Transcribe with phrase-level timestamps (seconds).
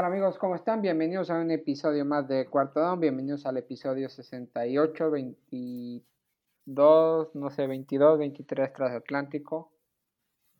[0.00, 0.38] ¿qué tal amigos?
[0.38, 0.80] ¿Cómo están?
[0.80, 3.00] Bienvenidos a un episodio más de Cuarto Down.
[3.00, 9.70] Bienvenidos al episodio 68, 22, no sé, 22, 23 transatlántico.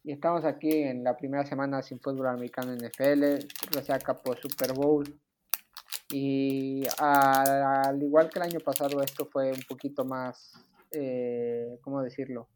[0.05, 3.39] Y estamos aquí en la primera semana sin fútbol americano en NFL,
[3.75, 5.07] resaca por Super Bowl.
[6.11, 10.53] Y al igual que el año pasado, esto fue un poquito más,
[10.91, 12.47] eh, ¿cómo decirlo?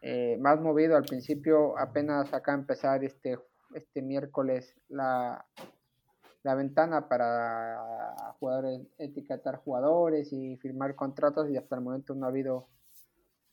[0.00, 3.36] Eh, más movido al principio, apenas acá empezar este
[3.76, 5.44] este miércoles la,
[6.42, 12.30] la ventana para jugadores, etiquetar jugadores y firmar contratos y hasta el momento no ha
[12.30, 12.68] habido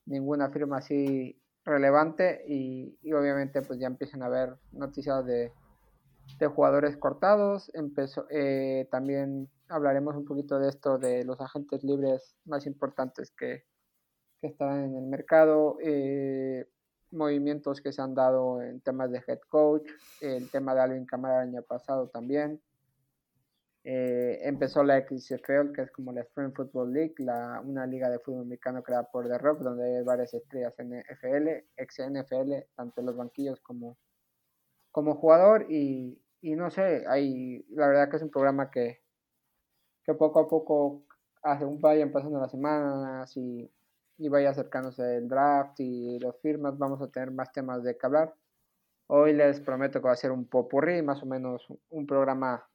[0.06, 5.52] ninguna firma así relevante y, obviamente pues ya empiezan a haber noticias de,
[6.40, 7.72] de jugadores cortados.
[7.74, 13.64] Empezó, eh, también hablaremos un poquito de esto de los agentes libres más importantes que,
[14.40, 15.78] que están en el mercado.
[15.82, 16.68] Eh,
[17.14, 19.90] movimientos que se han dado en temas de head coach,
[20.22, 22.62] el tema de Alvin Camara el año pasado también.
[23.86, 28.20] Eh, empezó la XFL, que es como la Spring Football League, la, una liga de
[28.20, 33.08] fútbol americano creada por The Rock, donde hay varias estrellas NFL, ex NFL, tanto en
[33.08, 33.98] los banquillos como,
[34.92, 35.66] como jugador.
[35.70, 39.02] Y, y no sé, hay, la verdad que es un programa que,
[40.06, 41.04] que poco a poco,
[41.42, 43.70] hace un vayan pasando las semanas y
[44.18, 48.06] y vaya acercándose el draft y los firmas, vamos a tener más temas de que
[48.06, 48.34] hablar.
[49.08, 52.66] Hoy les prometo que va a ser un popurrí, más o menos un programa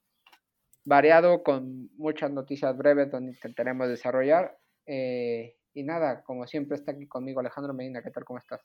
[0.85, 4.59] variado con muchas noticias breves donde intentaremos desarrollar.
[4.87, 8.25] Eh, y nada, como siempre está aquí conmigo Alejandro Medina, ¿qué tal?
[8.25, 8.61] ¿Cómo estás?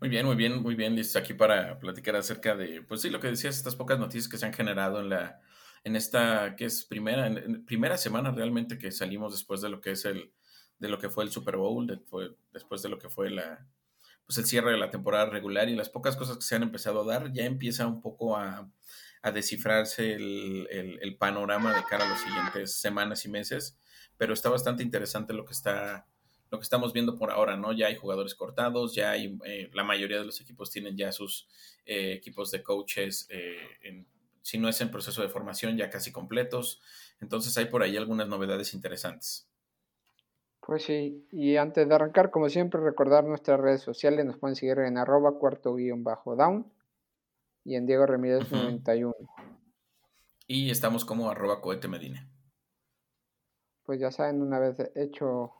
[0.00, 0.94] Muy bien, muy bien, muy bien.
[0.94, 4.36] Listo aquí para platicar acerca de, pues sí, lo que decías, estas pocas noticias que
[4.36, 5.40] se han generado en la,
[5.84, 7.30] en esta, que es primera,
[7.64, 10.32] primera semana realmente que salimos después de lo que es el,
[10.78, 11.86] de lo que fue el Super Bowl,
[12.52, 13.66] después de lo que fue la,
[14.26, 17.02] pues el cierre de la temporada regular y las pocas cosas que se han empezado
[17.02, 18.70] a dar, ya empieza un poco a,
[19.32, 23.78] descifrarse el, panorama de cara a las siguientes semanas y meses,
[24.18, 26.06] pero está bastante interesante lo que está
[26.50, 27.72] lo que estamos viendo por ahora, ¿no?
[27.72, 31.48] Ya hay jugadores cortados, ya hay, eh, la mayoría de los equipos tienen ya sus
[31.84, 34.04] eh, equipos de coaches, eh,
[34.42, 36.80] si no es en proceso de formación, ya casi completos,
[37.20, 39.48] entonces hay por ahí algunas novedades interesantes.
[40.66, 44.78] Pues sí, y antes de arrancar, como siempre, recordar nuestras redes sociales, nos pueden seguir
[44.78, 46.72] en arroba cuarto guion bajo down
[47.64, 49.14] y en Diego Remírez 91.
[50.46, 52.26] Y estamos como arroba cohete medina.
[53.84, 55.52] Pues ya saben, una vez hecho,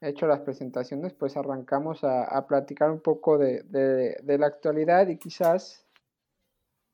[0.00, 5.86] hecho las presentaciones, pues arrancamos a, platicar un poco de, de, la actualidad y quizás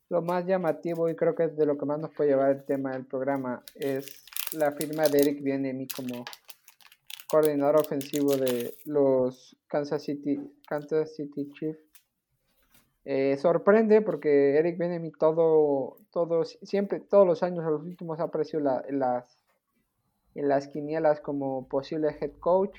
[0.09, 2.65] lo más llamativo y creo que es de lo que más nos puede llevar el
[2.65, 6.25] tema del programa es la firma de Eric Bienemi como
[7.31, 11.85] coordinador ofensivo de los Kansas City, Kansas City Chiefs.
[13.05, 18.25] Eh, sorprende porque Eric Benemi todo, todo, siempre, todos los años, a los últimos ha
[18.25, 19.39] aparecido en, las,
[20.35, 22.79] en las quinielas como posible head coach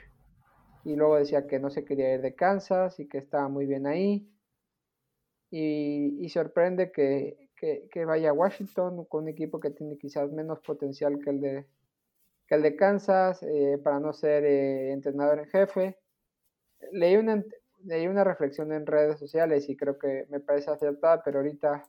[0.84, 3.88] y luego decía que no se quería ir de Kansas y que estaba muy bien
[3.88, 4.30] ahí.
[5.52, 10.31] Y, y sorprende que, que, que, vaya a Washington con un equipo que tiene quizás
[10.31, 11.66] menos potencial que el de,
[12.50, 15.98] que el de Kansas eh, para no ser eh, entrenador en jefe.
[16.92, 17.44] Leí una,
[17.84, 21.84] leí una reflexión en redes sociales y creo que me parece acertada, pero ahorita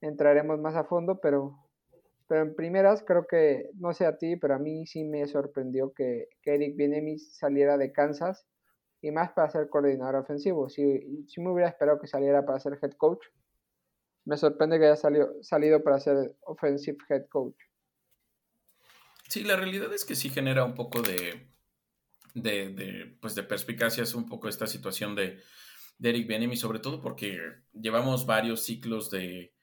[0.00, 1.58] entraremos más a fondo, pero,
[2.26, 5.92] pero en primeras creo que, no sé a ti, pero a mí sí me sorprendió
[5.92, 8.46] que, que Eric Bienemi saliera de Kansas
[9.02, 10.70] y más para ser coordinador ofensivo.
[10.70, 13.26] Si, si me hubiera esperado que saliera para ser head coach,
[14.24, 17.69] me sorprende que haya salido, salido para ser offensive head coach.
[19.30, 21.46] Sí, la realidad es que sí genera un poco de,
[22.34, 25.40] de, pues de perspicacia, es un poco esta situación de,
[25.98, 27.38] de Eric Bienemi, sobre todo porque
[27.72, 29.54] llevamos varios ciclos de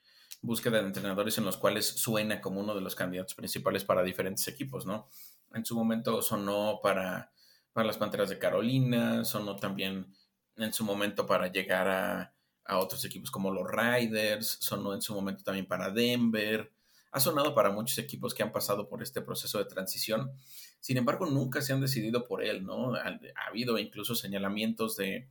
[0.42, 4.48] búsqueda de entrenadores en los cuales suena como uno de los candidatos principales para diferentes
[4.48, 5.10] equipos, ¿no?
[5.54, 7.34] En su momento sonó para,
[7.74, 10.16] para las Panteras de Carolina, sonó también
[10.56, 15.14] en su momento para llegar a, a otros equipos como los Riders, sonó en su
[15.14, 16.72] momento también para Denver,
[17.18, 20.32] ha sonado para muchos equipos que han pasado por este proceso de transición.
[20.80, 22.96] Sin embargo, nunca se han decidido por él, ¿no?
[22.96, 25.28] Ha, habido incluso señalamientos de,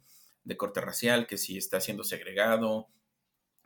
[0.56, 2.88] corte racial, que si está siendo segregado,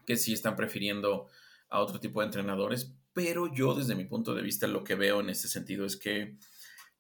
[0.07, 1.29] que si están prefiriendo
[1.69, 5.21] a otro tipo de entrenadores, pero yo desde mi punto de vista lo que veo
[5.21, 6.37] en este sentido es que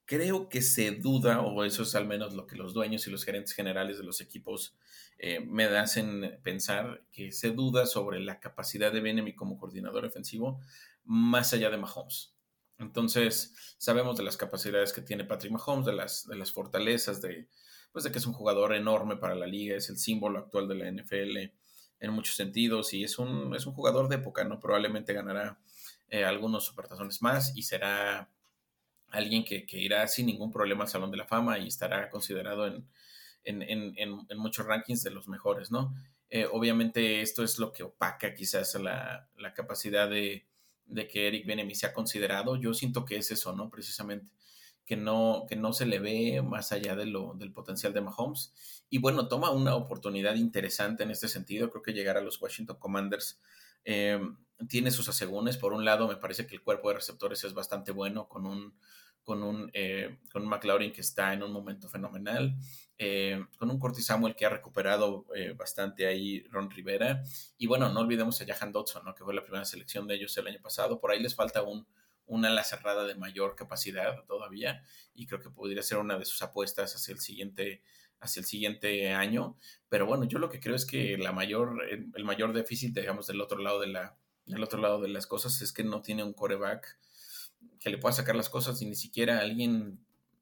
[0.04, 3.24] creo que se duda, o eso es al menos lo que los dueños y los
[3.24, 4.76] gerentes generales de los equipos
[5.18, 10.60] eh, me hacen pensar, que se duda sobre la capacidad de Benemi como coordinador ofensivo
[11.04, 12.34] más allá de Mahomes.
[12.78, 17.48] Entonces, sabemos de las capacidades que tiene Patrick Mahomes, de las, de las fortalezas, de,
[17.92, 20.74] pues de que es un jugador enorme para la liga, es el símbolo actual de
[20.74, 21.52] la NFL,
[22.00, 24.58] en muchos sentidos y es un, es un jugador de época, ¿no?
[24.58, 25.58] Probablemente ganará
[26.08, 28.30] eh, algunos supertazones más y será
[29.10, 32.88] alguien que, irá sin ningún problema al Salón de la Fama y estará considerado en,
[33.44, 35.94] en, muchos rankings de los mejores, ¿no?
[36.30, 40.46] Eh, obviamente esto es lo que opaca quizás la, la capacidad de,
[40.90, 42.56] de que Eric Benemi sea considerado.
[42.56, 43.70] Yo siento que es eso, ¿no?
[43.70, 44.32] Precisamente
[44.90, 48.52] que no, que no se le ve más allá de lo, del potencial de Mahomes.
[48.90, 51.70] Y bueno, toma una oportunidad interesante en este sentido.
[51.70, 53.40] Creo que llegar a los Washington Commanders
[53.84, 54.20] eh,
[54.68, 55.56] tiene sus asegúnes.
[55.58, 58.74] Por un lado, me parece que el cuerpo de receptores es bastante bueno, con un,
[59.22, 62.56] con un, eh, con un McLaurin que está en un momento fenomenal,
[63.02, 65.26] eh, con un Curtis Samuel que ha recuperado
[65.56, 67.24] bastante ahí Ron Rivera.
[67.56, 69.14] Y bueno, no olvidemos a Jahan Dodson, ¿no?
[69.14, 71.00] que fue la primera selección de ellos el año pasado.
[71.00, 71.86] Por ahí les falta un
[72.30, 76.40] una ala cerrada de mayor capacidad todavía y creo que podría ser una de sus
[76.42, 77.82] apuestas hacia el siguiente
[78.20, 79.56] hacia el siguiente año,
[79.88, 83.40] pero bueno, yo lo que creo es que la mayor el, mayor déficit digamos del
[83.40, 84.16] otro lado de la
[84.46, 86.98] del otro lado de las cosas es que no tiene un coreback
[87.80, 89.98] que le pueda sacar las cosas y ni siquiera alguien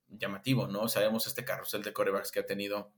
[0.09, 0.89] llamativo, ¿no?
[0.89, 2.93] Sabemos este carrusel de corebacks que ha tenido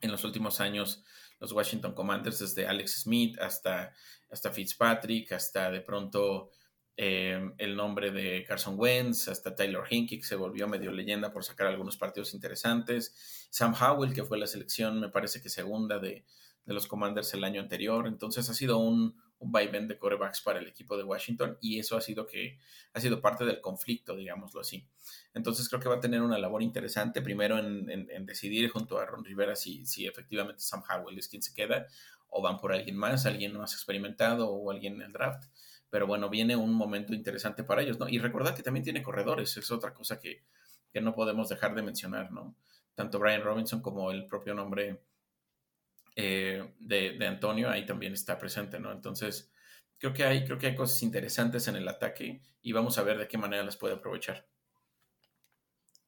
[0.00, 1.04] en los últimos años
[1.38, 3.94] los Washington Commanders, desde Alex Smith hasta,
[4.30, 6.50] hasta Fitzpatrick, hasta de pronto
[7.02, 11.42] Em, el nombre de Carson Wentz, hasta Taylor Hinkie, que se volvió medio leyenda por
[11.44, 13.48] sacar algunos partidos interesantes.
[13.48, 16.26] Sam Howell, que fue la selección, me parece que segunda de,
[16.66, 18.06] los Commanders el año anterior.
[18.06, 21.96] Entonces ha sido un, un vaivén de corebacks para el equipo de Washington y eso
[21.96, 22.58] ha sido que
[22.92, 24.86] ha sido parte del conflicto, digámoslo así.
[25.34, 29.06] Entonces creo que va a tener una labor interesante, primero en, en decidir junto a
[29.06, 31.86] Ron Rivera si, si efectivamente Sam Howell es quien se queda
[32.28, 35.44] o van por alguien más, alguien más experimentado o alguien en el draft
[35.90, 38.08] pero bueno, viene un momento interesante para ellos, ¿no?
[38.08, 40.44] Y recordad que también tiene corredores, es otra cosa que,
[41.00, 42.54] no podemos dejar de mencionar, ¿no?
[42.94, 45.02] Tanto Brian Robinson como el propio nombre
[46.16, 48.92] eh, de, Antonio ahí también está presente, ¿no?
[48.92, 49.52] Entonces,
[49.98, 53.18] creo que, hay, creo que hay cosas interesantes en el ataque y vamos a ver
[53.18, 54.46] de qué manera las puede aprovechar.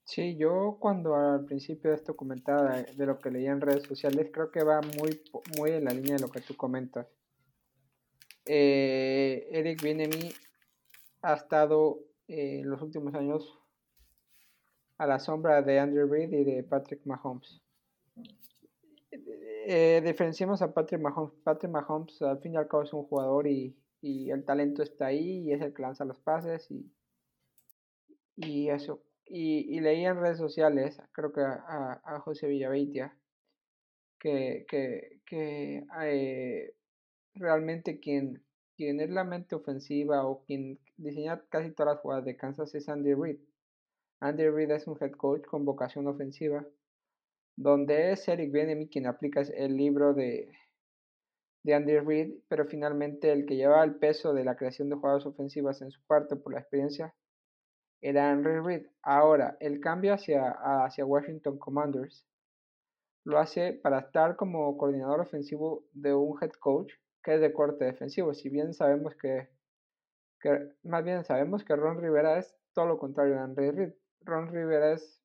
[0.04, 3.84] Sí, yo cuando al principio de esto comentaba de, de lo que leía en redes
[3.84, 5.22] sociales, creo que va muy,
[5.56, 7.06] muy en la línea de lo que tú comentas
[8.44, 10.32] eh, Eric Bienemi
[11.22, 13.58] ha estado eh, en los últimos años
[14.98, 17.60] a la sombra de Andrew Reid y de Patrick Mahomes.
[19.64, 21.34] Eh, diferenciamos a Patrick Mahomes.
[21.44, 25.44] Patrick Mahomes al fin y al cabo es un jugador y, el talento está ahí
[25.44, 26.92] y es el que lanza los pases y,
[28.36, 29.02] y eso.
[29.26, 33.16] Y, leí en redes sociales, creo que a, José Villaveitia,
[34.18, 36.74] que, que, que eh,
[37.34, 38.42] realmente quien,
[38.76, 42.88] quien es la mente ofensiva o quien diseña casi todas las jugadas de Kansas es
[42.88, 43.38] Andy Reid.
[44.20, 46.66] Andy Reid es un head coach con vocación ofensiva,
[47.56, 50.50] donde es Eric Bienemi quien aplica el libro de,
[51.62, 55.26] de Andy Reid, pero finalmente el que llevaba el peso de la creación de jugadas
[55.26, 57.14] ofensivas en su parte por la experiencia
[58.00, 58.86] era Andy Reid.
[59.02, 60.50] Ahora, el cambio hacia,
[60.84, 62.26] hacia Washington Commanders
[63.24, 67.84] lo hace para estar como coordinador ofensivo de un head coach que es de corte
[67.84, 68.34] defensivo.
[68.34, 69.48] Si bien sabemos que,
[70.82, 73.92] más bien sabemos que Ron Rivera es todo lo contrario a Henry Reid.
[74.22, 75.21] Ron Rivera es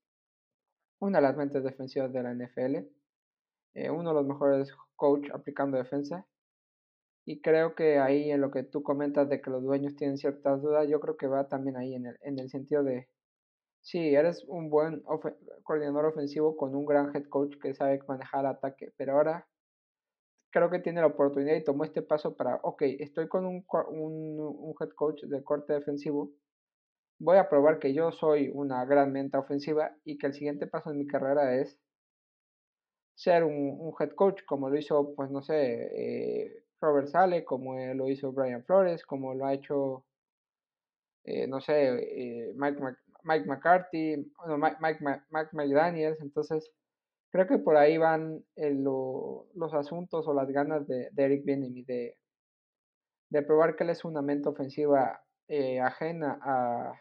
[1.00, 2.76] una de las mentes defensivas de la NFL,
[3.76, 6.26] eh, uno de los mejores coach aplicando defensa.
[7.26, 10.62] Y creo que ahí en lo que tú comentas de que los dueños tienen ciertas
[10.62, 13.10] dudas, yo creo que va también ahí en el, en el sentido de,
[13.82, 15.04] sí, eres un buen
[15.64, 19.48] coordinador ofensivo con un gran head coach que sabe manejar el ataque, pero ahora
[20.52, 24.76] creo que tiene la oportunidad y tomó este paso para, ok, estoy con un, un,
[24.80, 26.32] head coach de corte defensivo,
[27.20, 30.92] voy a probar que yo soy una gran menta ofensiva y que el siguiente paso
[30.92, 31.78] en mi carrera es
[33.16, 38.10] ser un, head coach, como lo hizo, pues no sé, eh, Robert Sale, como lo
[38.10, 40.06] hizo Brian Flores, como lo ha hecho,
[41.24, 42.80] eh, no sé, eh, Mike,
[43.24, 46.72] Mike McCarthy, no, Mike, Mike, McDaniels, entonces
[47.32, 52.18] Creo que por ahí van eh, los asuntos o las ganas de, Eric Bienemy de,
[53.30, 56.94] de probar que él es una mente ofensiva eh, ajena a,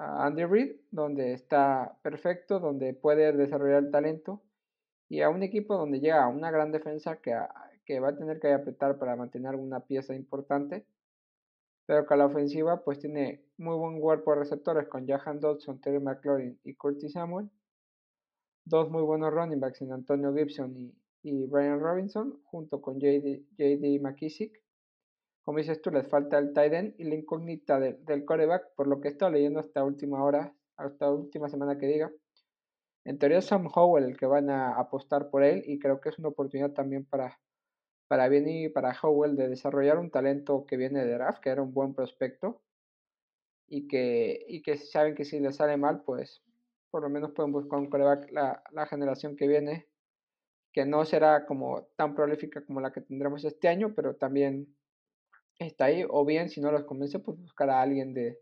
[0.00, 4.40] a Andy Reid, donde está perfecto, donde puede desarrollar el talento,
[5.10, 7.36] y a un equipo donde llega a una gran defensa que,
[7.84, 10.86] que va a tener que apretar para mantener una pieza importante,
[11.84, 15.80] pero que a la ofensiva pues tiene muy buen cuerpo de receptores con Jahan Dodson,
[15.80, 17.50] Terry McLaurin y Curtis Samuel,
[18.64, 24.62] dos muy buenos running backs en Antonio Gibson y, Brian Robinson, junto con JD, McKissick.
[25.44, 29.00] Como dices tú, les falta el tight end y la incógnita del coreback, por lo
[29.00, 32.10] que he estado leyendo hasta última hora, hasta última semana que diga.
[33.04, 36.10] En teoría es Sam Howell el que van a apostar por él y creo que
[36.10, 37.40] es una oportunidad también para,
[38.08, 41.62] para bien y para Howell de desarrollar un talento que viene de draft, que era
[41.62, 42.60] un buen prospecto,
[43.66, 46.42] y que, y que saben que si les sale mal, pues
[46.90, 49.86] por lo menos pueden buscar un coreback la, la generación que viene,
[50.72, 54.76] que no será como tan prolífica como la que tendremos este año, pero también
[55.66, 58.38] está ahí, o bien si no los convence, pues buscar a alguien de,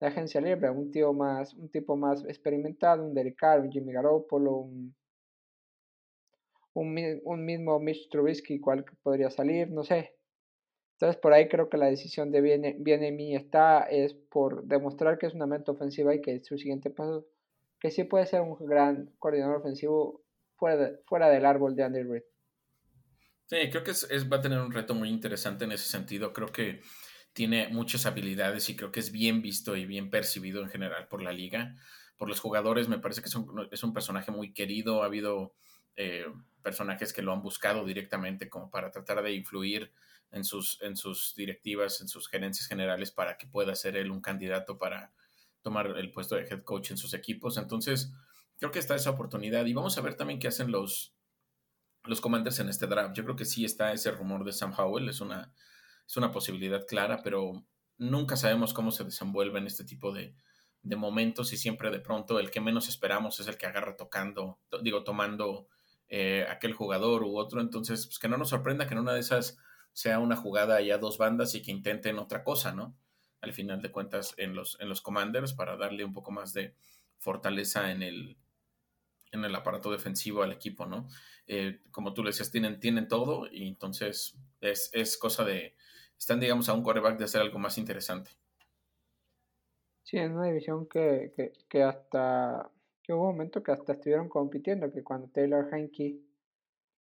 [0.00, 3.92] de agencia libre, un tío más, un tipo más experimentado, un Derek Carr, un Jimmy
[3.92, 4.94] Garoppolo, un
[6.74, 10.14] un, mismo Mitch Trubisky cual podría salir, no sé.
[10.94, 15.18] Entonces por ahí creo que la decisión de viene, viene mí está es por demostrar
[15.18, 17.26] que es una mente ofensiva y que su siguiente paso,
[17.80, 20.22] que sí puede ser un gran coordinador ofensivo
[20.56, 22.22] fuera, fuera del árbol de Andy Reid.
[23.52, 26.32] Sí, creo que es, va a tener un reto muy interesante en ese sentido.
[26.32, 26.80] Creo que
[27.34, 31.20] tiene muchas habilidades y creo que es bien visto y bien percibido en general por
[31.20, 31.76] la liga.
[32.16, 35.02] Por los jugadores me parece que es un, es un personaje muy querido.
[35.02, 35.54] Ha habido
[35.96, 36.24] eh,
[36.62, 39.92] personajes que lo han buscado directamente como para tratar de influir
[40.30, 44.22] en sus, en sus directivas, en sus gerencias generales para que pueda ser él un
[44.22, 45.12] candidato para
[45.60, 47.58] tomar el puesto de head coach en sus equipos.
[47.58, 48.14] Entonces,
[48.56, 51.14] creo que está esa oportunidad y vamos a ver también qué hacen los,
[52.04, 53.14] los commanders en este draft.
[53.14, 55.52] Yo creo que sí está ese rumor de Sam Howell, es una,
[56.06, 57.64] es una posibilidad clara, pero
[57.98, 60.34] nunca sabemos cómo se desenvuelven este tipo de,
[60.82, 64.58] de momentos y siempre de pronto el que menos esperamos es el que agarra tocando,
[64.82, 65.68] digo, tomando
[66.08, 67.60] eh, aquel jugador u otro.
[67.60, 69.58] Entonces, pues que no nos sorprenda que en una de esas
[69.92, 72.96] sea una jugada ya dos bandas y que intenten otra cosa, ¿no?
[73.40, 76.74] Al final de cuentas, en los, en los commanders para darle un poco más de
[77.18, 78.36] fortaleza en el,
[79.32, 81.08] en el aparato defensivo al equipo, ¿no?
[81.46, 85.74] Eh, como tú le decías, tienen, tienen todo y entonces es, es cosa de,
[86.18, 88.30] están, digamos, a un coreback de hacer algo más interesante.
[90.04, 92.70] Sí, es una división que, que, que hasta
[93.02, 96.20] que hubo momento que hasta estuvieron compitiendo, que cuando Taylor Hanke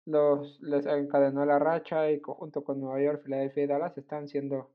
[0.06, 4.72] los, les encadenó la racha y junto con Nueva York, Philadelphia y Dallas están siendo,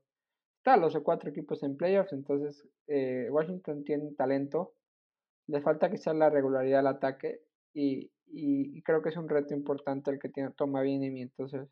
[0.57, 4.75] están los cuatro equipos en playoffs, entonces eh, Washington tiene talento,
[5.47, 7.44] les falta quizás la regularidad al ataque
[7.75, 11.67] y, y, creo que es un reto importante el que tiene, toma bien y entonces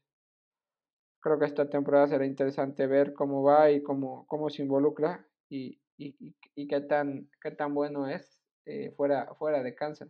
[1.22, 5.80] creo que esta temporada será interesante ver cómo va y cómo, cómo se involucra y,
[5.98, 6.16] y,
[6.56, 10.10] y, qué, tan, qué tan bueno es eh, fuera, fuera de Kansas.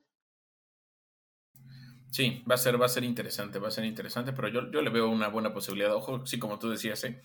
[2.10, 4.82] Sí, va a ser, va a ser interesante, va a ser interesante, pero yo, yo
[4.82, 5.96] le veo una buena posibilidad.
[5.96, 7.22] Ojo, sí, como tú decías, ¿eh?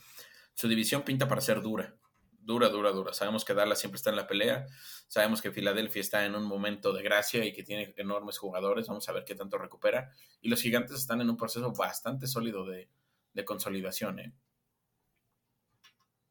[0.54, 1.94] su división pinta para ser dura,
[2.38, 3.12] dura, dura, dura.
[3.12, 4.66] Sabemos que Dallas siempre está en la pelea,
[5.08, 9.08] sabemos que Filadelfia está en un momento de gracia y que tiene enormes jugadores, vamos
[9.08, 10.12] a ver qué tanto recupera.
[10.40, 12.88] Y los gigantes están en un proceso bastante sólido de,
[13.34, 14.18] de consolidación.
[14.20, 14.32] ¿eh?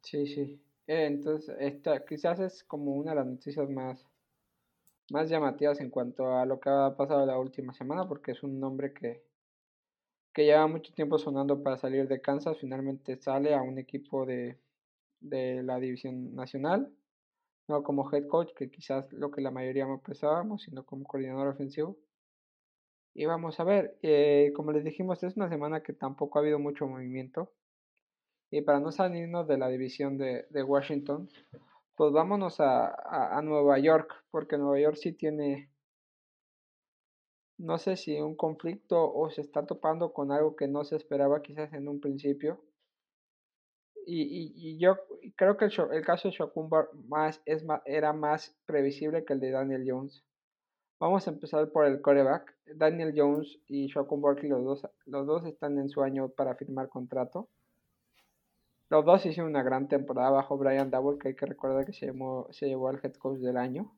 [0.02, 0.62] Sí, sí.
[0.88, 4.06] Eh, entonces, esta quizás es como una de las noticias más
[5.10, 8.60] más llamativas en cuanto a lo que ha pasado la última semana, porque es un
[8.60, 9.24] nombre que,
[10.34, 14.58] que lleva mucho tiempo sonando para salir de Kansas, finalmente sale a un equipo de,
[15.20, 16.92] de la división nacional,
[17.68, 21.48] no como head coach, que quizás lo que la mayoría me pensábamos, sino como coordinador
[21.48, 21.98] ofensivo.
[23.14, 26.60] Y vamos a ver, eh, como les dijimos, es una semana que tampoco ha habido
[26.60, 27.52] mucho movimiento.
[28.52, 31.30] Y para no salirnos de la división de, de Washington,
[31.96, 35.72] pues vámonos a, a, Nueva York, porque Nueva York sí tiene,
[37.58, 41.42] no sé si un conflicto o se está topando con algo que no se esperaba
[41.42, 42.64] quizás en un principio.
[44.10, 44.98] Y, y, y yo
[45.36, 46.70] creo que el, caso de Shakun
[47.10, 50.24] más, es era más previsible que el de Daniel Jones.
[50.98, 52.56] Vamos a empezar por el coreback.
[52.76, 56.88] Daniel Jones y Shakun Barkley, los dos, los dos están en su año para firmar
[56.88, 57.50] contrato.
[58.90, 62.06] Los dos hicieron una gran temporada bajo Brian Double, que hay que recordar que se,
[62.06, 63.94] llevó, se llevó al head coach del año.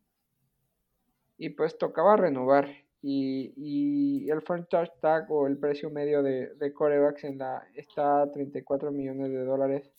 [1.37, 2.67] Y pues tocaba renovar.
[3.01, 8.23] Y, y el franchise tag o el precio medio de, de corebacks en la, está
[8.23, 9.89] a 34 millones de dólares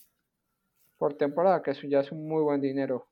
[0.99, 3.09] por temporada, que eso ya es un muy buen dinero.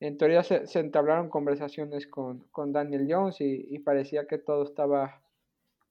[0.00, 4.64] En teoría se, se entablaron conversaciones con, con Daniel Jones y, y, parecía que todo
[4.64, 5.22] estaba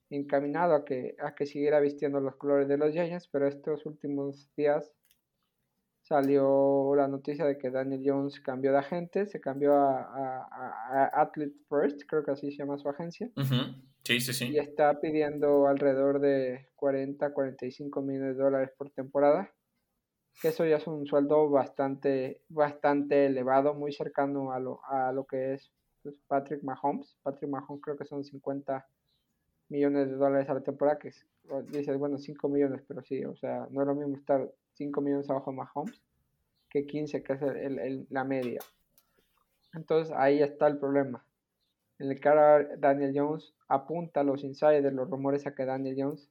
[0.10, 4.50] encaminado a que, a que siguiera vistiendo los colores de los Giants, pero estos últimos
[4.56, 4.92] días
[6.10, 10.02] salió la noticia de que Daniel Jones cambió de agente, se cambió a,
[10.52, 13.30] a, Athlete First, creo que así se llama su agencia.
[14.04, 14.50] Sí, sí, sí.
[14.50, 19.54] Y está pidiendo alrededor de 40, 45 millones de dólares por temporada.
[20.42, 25.26] Que eso ya es un sueldo bastante, bastante elevado, muy cercano a lo, a lo
[25.26, 27.18] que es pues, Patrick Mahomes.
[27.22, 28.88] Patrick Mahomes creo que son 50
[29.70, 31.12] millones de dólares a la temporada, que
[31.70, 35.30] dices, bueno, 5 millones, pero sí, o sea, no es lo mismo estar 5 millones
[35.30, 36.02] abajo de Mahomes
[36.70, 38.60] que 15, que es el, la media.
[39.74, 41.26] Entonces ahí está el problema.
[41.98, 46.30] En el ahora Daniel Jones apunta a los insiders, los rumores a que Daniel Jones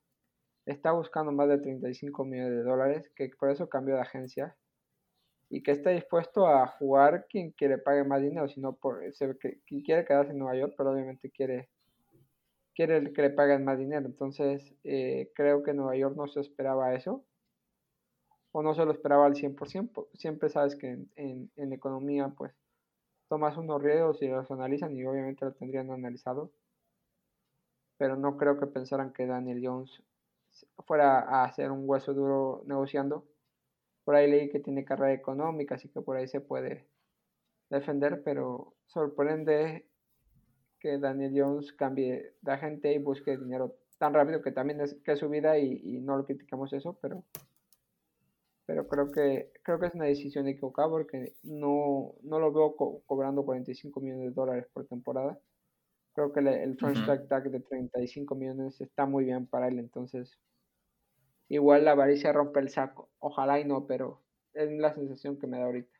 [0.65, 4.57] está buscando más de 35 millones de dólares, que por eso cambió de agencia
[5.51, 9.01] y que está dispuesto a jugar quien quiere pague más dinero, sino por
[9.41, 11.69] que, quien quiere quedarse en Nueva York, pero obviamente quiere
[12.79, 14.07] quiere que le paguen más dinero.
[14.07, 17.25] Entonces, eh, creo que Nueva York no se esperaba eso,
[18.53, 20.07] o no se lo esperaba al 100%.
[20.15, 22.55] Siempre sabes que en, en, economía, pues,
[23.29, 26.53] tomas unos riesgos y los analizan, y obviamente lo tendrían analizado.
[27.97, 30.01] Pero no creo que pensaran que Daniel Jones
[30.87, 33.27] fuera a hacer un hueso duro negociando
[34.05, 36.87] por ahí leí que tiene carrera económica, así que por ahí se puede
[37.71, 39.88] defender, pero sorprende
[40.79, 45.17] que Daniel Jones cambie de agente y busque dinero tan rápido que también es que
[45.17, 47.25] su vida y, no lo criticamos eso, pero
[48.65, 53.45] pero creo que creo que es una decisión equivocada porque no, no lo veo cobrando
[53.45, 55.39] 45 millones de dólares por temporada.
[56.13, 60.39] Creo que el first tag de 35 millones está muy bien para él, entonces
[61.49, 63.09] igual la avaricia rompe el saco.
[63.21, 64.21] Ojalá y no, pero
[64.53, 65.98] es la sensación que me da ahorita.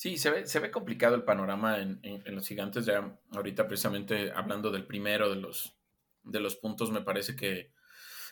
[0.00, 2.86] Sí, se ve, se ve complicado el panorama en, los gigantes.
[2.86, 5.76] Ya ahorita precisamente hablando del primero de los,
[6.22, 7.74] de los puntos, me parece que,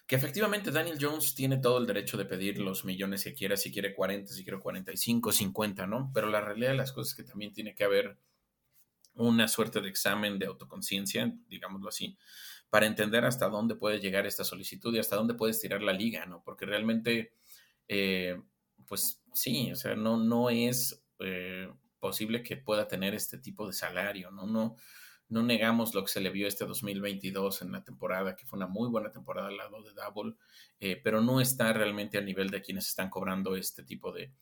[0.06, 3.70] que efectivamente Daniel Jones tiene todo el derecho de pedir los millones que quiera, si
[3.70, 6.10] quiere 40, si quiere 45, 50, ¿no?
[6.14, 8.16] Pero la realidad de las cosas es que también tiene que haber
[9.16, 12.16] una suerte de examen de autoconciencia, digámoslo así,
[12.70, 16.24] para entender hasta dónde puede llegar esta solicitud y hasta dónde puede estirar la liga,
[16.24, 16.42] ¿no?
[16.42, 17.34] Porque realmente,
[17.88, 18.40] eh,
[18.86, 21.68] pues sí, o sea, no, no es eh,
[22.00, 24.46] posible que pueda tener este tipo de salario, ¿no?
[24.46, 24.76] No,
[25.28, 28.66] no negamos lo que se le vio este 2022 en la temporada, que fue una
[28.66, 30.34] muy buena temporada al lado de Double,
[30.80, 34.32] eh, pero no está realmente a nivel de quienes están cobrando este tipo de,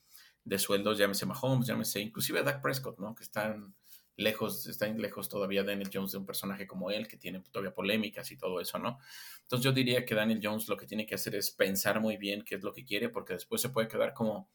[0.44, 3.14] de sueldos, llámese Mahomes, llámese inclusive Dak Prescott, ¿no?
[3.14, 3.74] Que están
[4.16, 8.30] lejos, está lejos todavía Daniel Jones de un personaje como él, que tiene todavía polémicas
[8.30, 8.98] y todo eso, ¿no?
[9.42, 12.42] Entonces yo diría que Daniel Jones lo que tiene que hacer es pensar muy bien
[12.42, 14.48] qué es lo que quiere, porque después se puede quedar como,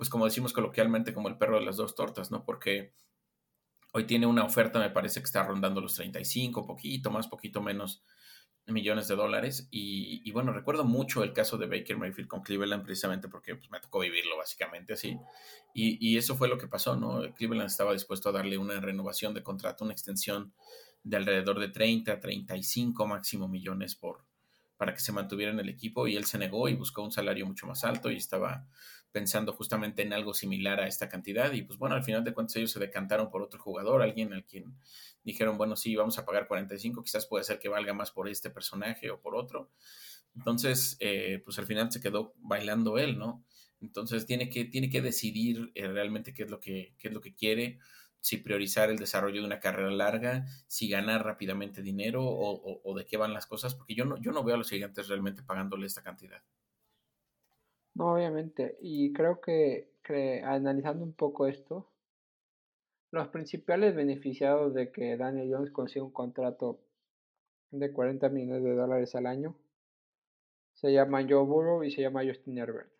[0.00, 2.42] pues como decimos coloquialmente, como el perro de las dos tortas, ¿no?
[2.42, 2.94] Porque
[3.92, 8.02] hoy tiene una oferta, me parece que está rondando los 35, poquito más, poquito menos
[8.64, 9.68] millones de dólares.
[9.70, 13.78] Y, bueno, recuerdo mucho el caso de Baker Mayfield con Cleveland precisamente porque pues, me
[13.78, 15.18] tocó vivirlo básicamente así.
[15.74, 17.20] Y, eso fue lo que pasó, ¿no?
[17.34, 20.54] Cleveland estaba dispuesto a darle una renovación de contrato, una extensión
[21.02, 24.24] de alrededor de 30, 35 máximo millones por,
[24.78, 27.44] para que se mantuviera en el equipo y él se negó y buscó un salario
[27.44, 28.66] mucho más alto y estaba
[29.12, 32.56] pensando justamente en algo similar a esta cantidad y pues bueno, al final de cuentas
[32.56, 34.76] ellos se decantaron por otro jugador, alguien al quien
[35.24, 38.50] dijeron, bueno, sí, vamos a pagar 45, quizás puede ser que valga más por este
[38.50, 39.70] personaje o por otro.
[40.36, 43.44] Entonces, eh, pues al final se quedó bailando él, ¿no?
[43.80, 47.20] Entonces tiene que, tiene que decidir eh, realmente qué es, lo que, qué es lo
[47.20, 47.78] que quiere,
[48.20, 53.06] si priorizar el desarrollo de una carrera larga, si ganar rápidamente dinero o, o, de
[53.06, 55.86] qué van las cosas, porque yo no, yo no veo a los gigantes realmente pagándole
[55.86, 56.42] esta cantidad.
[58.00, 59.90] No, obviamente, y creo que,
[60.42, 61.86] analizando un poco esto,
[63.10, 66.80] los principales beneficiados de que Daniel Jones consiga un contrato
[67.70, 69.54] de 40 millones de dólares al año
[70.72, 72.90] se llama Joe Burrow y se llama Justin Herbert,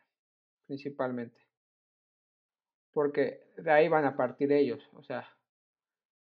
[0.66, 1.40] principalmente.
[2.92, 4.86] Porque de ahí van a partir ellos.
[4.92, 5.26] O sea,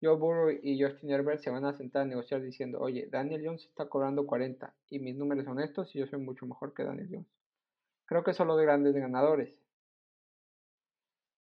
[0.02, 3.65] Joe Burrow y Justin Herbert se van a sentar a negociar diciendo, oye, Daniel Jones
[3.65, 7.10] está cobrando 40 y mis números son estos y yo soy mucho mejor que Daniel
[7.12, 7.38] Jones.
[8.10, 9.54] Creo que son los grandes ganadores.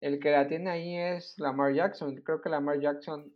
[0.03, 2.17] El que la tiene ahí es Lamar Jackson.
[2.17, 3.33] Creo que Lamar Jackson,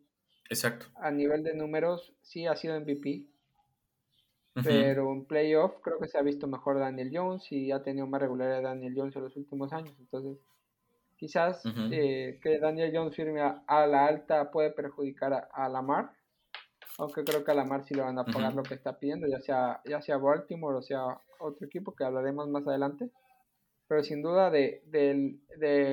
[0.50, 0.84] Exacto.
[0.96, 3.24] a nivel de números, sí ha sido MVP.
[4.62, 8.20] Pero en playoff creo que se ha visto mejor Daniel Jones y ha tenido más
[8.20, 9.94] regularidad Daniel Jones en los últimos años.
[9.98, 10.36] Entonces,
[11.16, 16.12] quizás eh, que Daniel Jones firme a, la alta puede perjudicar a, Lamar.
[16.98, 19.40] Aunque creo que a Lamar sí le van a pagar lo que está pidiendo, ya
[19.40, 23.10] sea, ya sea Baltimore o sea otro equipo que hablaremos más adelante
[23.92, 24.80] pero sin duda de,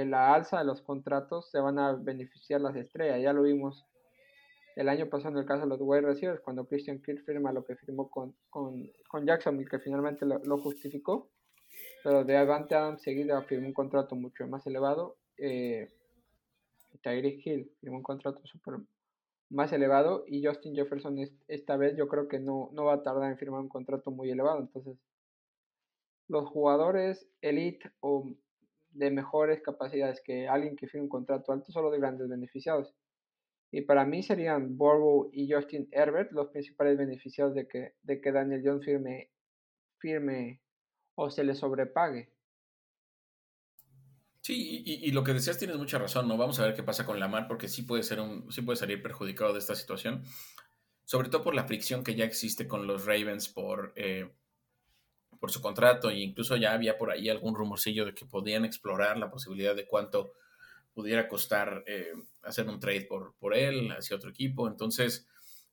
[0.08, 3.22] la alza de los contratos se van a beneficiar las estrellas.
[3.22, 3.86] Ya lo vimos
[4.78, 7.66] el año pasado en el caso de los wide receivers, cuando Christian Kirk firma lo
[7.66, 11.30] que firmó con, con, con Jacksonville, que finalmente lo, justificó,
[12.02, 15.18] pero de Avante Adams seguida firmó un contrato mucho más elevado.
[15.38, 15.90] Eh,
[17.04, 18.76] Tyreek Hill firmó un contrato super
[19.50, 21.18] más elevado y Justin Jefferson
[21.50, 24.32] esta vez yo creo que no, no va a tardar en firmar un contrato muy
[24.32, 24.62] elevado.
[24.62, 24.96] Entonces,
[26.30, 28.32] los jugadores elite o
[28.92, 32.96] de mejores capacidades que alguien que firme un contrato alto son los de grandes beneficiados.
[33.72, 38.32] Y para mí serían Borbo y Justin Herbert los principales beneficiados de que, de que
[38.32, 39.32] Daniel Jones firme,
[40.00, 40.62] firme
[41.16, 42.32] o se le sobrepague.
[44.42, 46.38] Sí, y, lo que decías tienes mucha razón, ¿no?
[46.38, 49.04] Vamos a ver qué pasa con Lamar, porque sí puede ser un, sí puede salir
[49.04, 50.24] perjudicado de esta situación.
[51.04, 54.32] Sobre todo por la fricción que ya existe con los Ravens por eh,
[55.40, 59.18] por su contrato e incluso ya había por ahí algún rumorcillo de que podían explorar
[59.18, 60.34] la posibilidad de cuánto
[60.94, 64.68] pudiera costar eh, hacer un trade por, por él hacia otro equipo.
[64.68, 65.28] Entonces,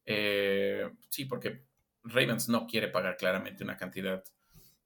[0.05, 1.65] eh, sí, porque
[2.05, 4.23] Ravens no quiere pagar claramente una cantidad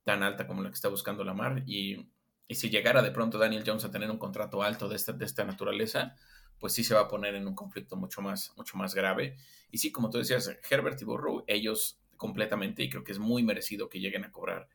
[0.03, 2.09] tan alta como la que está buscando Lamar y,
[2.49, 5.27] y si llegara de pronto Daniel Jones a tener un contrato alto de esta, de
[5.27, 6.16] esta naturaleza,
[6.59, 9.37] pues sí se va a poner en un conflicto mucho más, mucho más grave.
[9.71, 13.42] Y sí, como tú decías, Herbert y Burrow, ellos completamente, y creo que es muy
[13.42, 14.68] merecido que lleguen a cobrar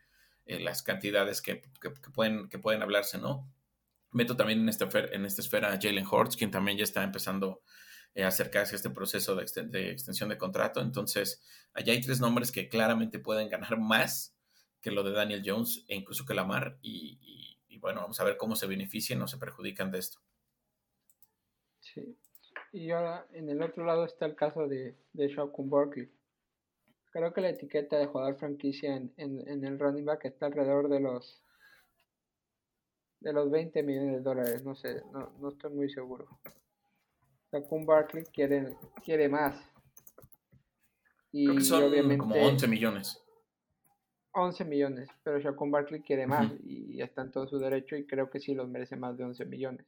[0.48, 1.62] eh, las cantidades que,
[2.12, 3.48] pueden, que pueden hablarse, ¿no?
[4.10, 7.62] Meto también en esta, en esta esfera a Jalen Hurts, quien también ya está empezando
[8.16, 9.44] eh, a acercarse a este proceso de,
[9.92, 10.82] extensión de contrato.
[10.82, 14.36] Entonces, allá hay tres nombres que claramente pueden ganar más
[14.82, 16.80] que lo de Daniel Jones e incluso que Lamar.
[16.82, 20.18] Y, y bueno, vamos a ver cómo se benefician o se perjudican de esto.
[21.80, 22.18] Sí.
[22.74, 25.70] Y ahora en el otro lado está el caso de, de Shaquem.
[27.16, 31.00] Creo que la etiqueta de jugador franquicia en, en, el running back está alrededor de
[31.00, 31.42] los
[33.22, 36.28] de los 20 millones de dólares, no sé, no, no estoy muy seguro.
[37.54, 39.56] Shaquem Barkley quiere, quiere más.
[41.32, 43.24] Y Creo que son obviamente, como 11 millones.
[44.34, 48.30] 11 millones, pero Shaquem Barkley quiere más y está en todo su derecho y creo
[48.30, 49.88] que sí los merece más de 11 millones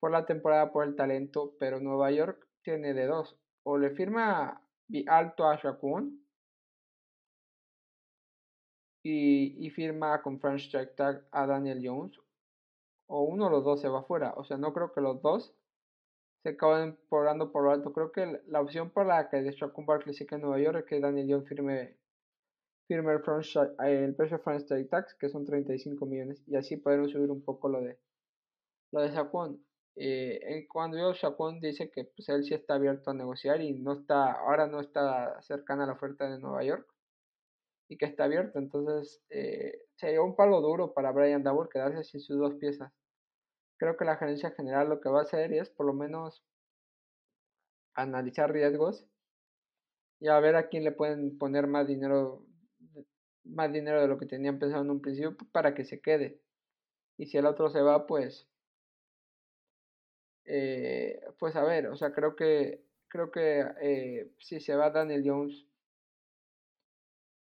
[0.00, 3.36] por la temporada por el talento, pero Nueva York tiene de dos.
[3.62, 4.65] O le firma
[5.06, 6.26] alto a Shakun
[9.02, 12.18] y, firma con French Track Tag a Daniel Jones,
[13.08, 14.32] o uno de los dos se va fuera.
[14.36, 15.54] O sea, no creo que los dos
[16.42, 17.92] se acaben porando por lo alto.
[17.92, 20.78] Creo que la opción por la que de Shakun Barkley se queda en Nueva York
[20.78, 21.96] es que Daniel Jones firme,
[22.88, 27.12] firme el, French, el precio French Track Tax, que son 35 millones, y así podemos
[27.12, 27.98] subir un poco lo de
[28.92, 29.65] lo de Shakun.
[29.98, 33.94] Eh, cuando yo Chacón dice que pues, él sí está abierto a negociar y no
[33.94, 36.86] está, ahora no está cercana a la oferta de Nueva York
[37.88, 42.20] y que está abierto, entonces eh, sería un palo duro para Brian Dabur quedarse sin
[42.20, 42.92] sus dos piezas.
[43.78, 46.44] Creo que la gerencia general lo que va a hacer es por lo menos
[47.94, 49.06] analizar riesgos
[50.20, 52.44] y a ver a quién le pueden poner más dinero
[53.44, 56.40] más dinero de lo que tenían pensado en un principio para que se quede.
[57.16, 58.48] Y si el otro se va, pues
[60.46, 65.22] eh, pues a ver, o sea, creo que creo que eh, si se va Daniel
[65.24, 65.66] Jones,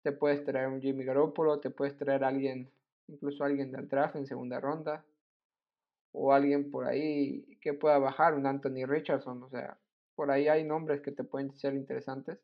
[0.03, 2.71] te puedes traer un Jimmy Garoppolo, te puedes traer alguien,
[3.09, 5.05] incluso alguien del draft en segunda ronda,
[6.13, 9.79] o alguien por ahí que pueda bajar, un Anthony Richardson, o sea,
[10.15, 12.39] por ahí hay nombres que te pueden ser interesantes.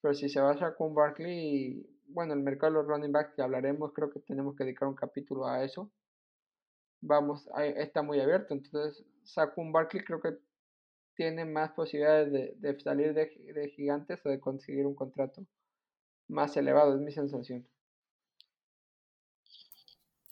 [0.00, 3.42] Pero si se va a con Barkley, bueno, el mercado de los running backs que
[3.42, 5.90] hablaremos, creo que tenemos que dedicar un capítulo a eso
[7.00, 8.54] vamos, está muy abierto.
[8.54, 9.04] Entonces,
[9.56, 10.38] un Barkley creo que
[11.14, 15.46] tiene más posibilidades de, salir de, gigantes o de conseguir un contrato
[16.28, 17.68] más elevado, es mi sensación.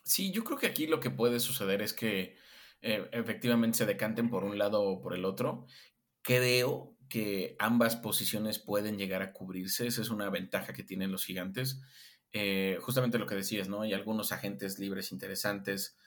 [0.04, 2.36] Sí, yo creo que aquí lo que puede suceder es que
[2.80, 5.66] eh, efectivamente se decanten por un lado o por el otro.
[6.22, 11.24] Creo que ambas posiciones pueden llegar a cubrirse, esa es una ventaja que tienen los
[11.24, 11.82] gigantes.
[12.32, 13.82] Eh, justamente lo que decías, ¿no?
[13.82, 15.98] Hay algunos agentes libres interesantes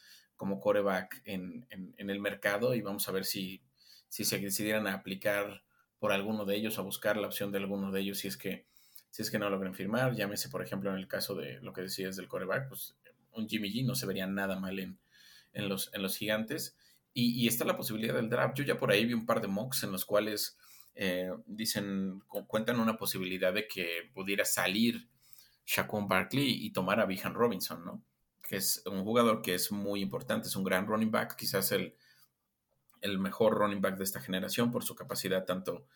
[0.41, 3.61] como coreback en, en, el mercado y vamos a ver si,
[4.09, 5.61] si se decidieran a aplicar
[5.99, 8.65] por alguno de ellos, a buscar la opción de alguno de ellos si es que,
[9.11, 10.15] si es que no logran firmar.
[10.15, 12.95] Llámese, por ejemplo, en el caso de lo que decías del coreback, pues
[13.33, 14.97] un Jimmy G no se vería nada mal en,
[15.53, 16.75] en, los, en los gigantes.
[17.13, 18.57] Y, y, está la posibilidad del draft.
[18.57, 20.57] Yo ya por ahí vi un par de mocks en los cuales
[20.95, 25.07] eh, dicen, cuentan una posibilidad de que pudiera salir
[25.67, 28.03] Shaquon Barkley y tomar a Bijan Robinson, ¿no?
[28.51, 31.95] Que es un jugador que es muy importante, es un gran running back, quizás el,
[32.99, 35.87] el mejor running back de esta generación por su capacidad tanto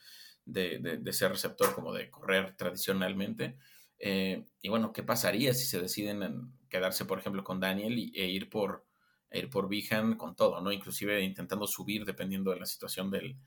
[0.46, 3.58] de, ser receptor como de correr tradicionalmente.
[4.00, 8.50] Eh, y bueno, ¿qué pasaría si se deciden quedarse, por ejemplo, con Daniel e ir
[8.50, 8.86] por
[9.32, 10.72] e ir por Bijan con todo, ¿no?
[10.72, 13.38] Inclusive intentando subir dependiendo de la situación del,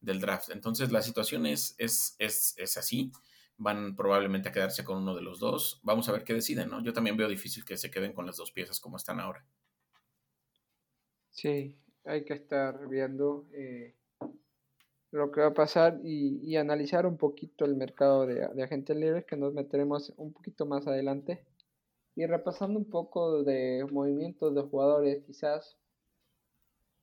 [0.00, 0.50] draft.
[0.50, 3.12] Entonces la situación es, es, es, es así
[3.58, 5.80] van probablemente a quedarse con uno de los dos.
[5.82, 6.82] Vamos a ver qué deciden, ¿no?
[6.82, 9.44] Yo también veo difícil que se queden con las dos piezas como están ahora.
[11.30, 13.94] Sí, hay que estar viendo eh,
[15.10, 19.36] lo que va a pasar y, analizar un poquito el mercado de, agentes libres que
[19.36, 21.44] nos meteremos un poquito más adelante.
[22.14, 25.76] Y repasando un poco de movimientos de jugadores, quizás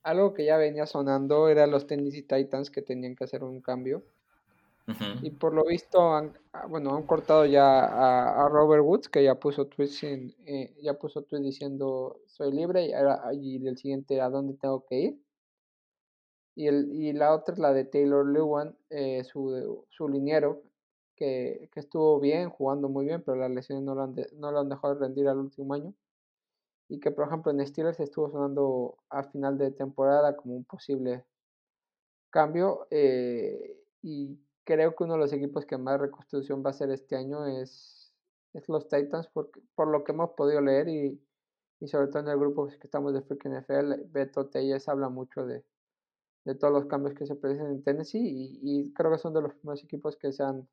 [0.02, 4.04] algo que ya venía sonando era los Tennessee Titans que tenían que hacer un cambio.
[5.22, 9.34] Y por lo visto, han, ah, bueno, han cortado ya a, Robert Woods, que ya
[9.36, 14.28] puso tweets, eh, ya puso tweets diciendo soy libre y, ahora, y el siguiente a
[14.28, 15.24] dónde tengo que ir.
[16.54, 20.62] Y, el, y la otra es la de Taylor Lewan, eh, su, su liniero,
[21.16, 24.68] que, estuvo bien, jugando muy bien, pero las lesiones no lo, han no lo han
[24.68, 25.94] dejado rendir al último año.
[26.88, 31.24] Y que, por ejemplo, en Steelers estuvo sonando a final de temporada como un posible
[32.30, 32.86] cambio.
[32.90, 37.16] Eh, y creo que uno de los equipos que más reconstrucción va a hacer este
[37.16, 38.12] año es,
[38.52, 41.20] es los Titans, porque, por lo que hemos podido leer y,
[41.80, 45.46] y sobre todo en el grupo que estamos de Freaking NFL, Beto Telles habla mucho
[45.46, 45.64] de,
[46.44, 49.42] de todos los cambios que se presentan en Tennessee y, y, creo que son de
[49.42, 50.68] los primeros equipos que se han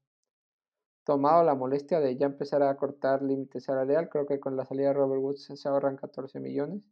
[1.03, 4.09] tomado la molestia de ya empezar a cortar límites salarial.
[4.09, 6.83] Creo que con la salida de Robert Woods se ahorran 14 millones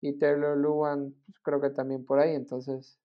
[0.00, 2.34] y Taylor Luan pues, creo que también por ahí.
[2.34, 2.98] Entonces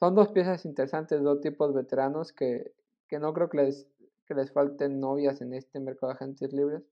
[0.00, 2.72] son dos piezas interesantes, dos tipos veteranos que,
[3.06, 3.86] que no creo que les,
[4.26, 6.82] que les falten novias en este mercado de agentes libres.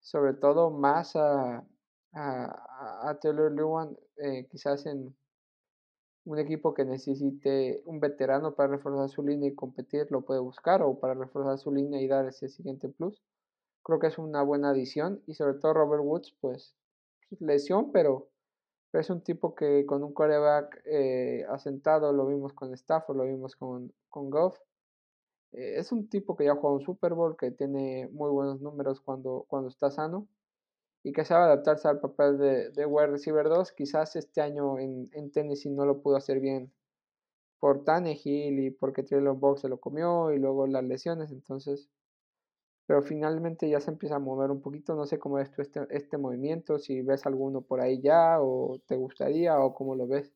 [0.00, 1.64] Sobre todo más a,
[2.12, 5.16] a, a Taylor Lewan, eh, quizás en
[6.26, 10.82] un equipo que necesite un veterano para reforzar su línea y competir, lo puede buscar,
[10.82, 13.22] o para reforzar su línea y dar ese siguiente plus.
[13.82, 16.74] Creo que es una buena adición y sobre todo Robert Woods, pues
[17.40, 18.28] lesión, pero
[19.00, 23.56] es un tipo que con un coreback eh, asentado, lo vimos con Stafford, lo vimos
[23.56, 24.58] con, con Goff.
[25.52, 29.00] Eh, es un tipo que ya jugado un Super Bowl, que tiene muy buenos números
[29.00, 30.28] cuando, cuando está sano
[31.02, 33.72] y que sabe adaptarse al papel de, de wide receiver 2.
[33.72, 36.72] Quizás este año en, en Tennessee no lo pudo hacer bien
[37.60, 41.30] por Tannehill y porque Traylon Box se lo comió y luego las lesiones.
[41.32, 41.88] Entonces,
[42.86, 44.94] pero finalmente ya se empieza a mover un poquito.
[44.94, 48.80] No sé cómo ves tú este, este movimiento, si ves alguno por ahí ya o
[48.86, 50.32] te gustaría o cómo lo ves.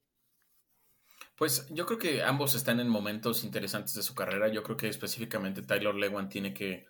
[1.36, 4.48] Pues yo creo que ambos están en momentos interesantes de su carrera.
[4.48, 6.86] Yo creo que específicamente Tyler Lewan tiene que,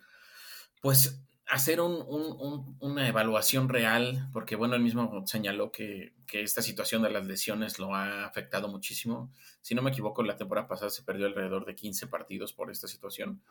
[0.81, 7.09] pues, hacer una evaluación real, porque bueno, él mismo señaló que, que, esta situación de
[7.09, 9.31] las lesiones lo ha afectado muchísimo.
[9.61, 12.87] Si no me equivoco, la temporada pasada se perdió alrededor de 15 partidos por esta
[12.87, 13.41] situación.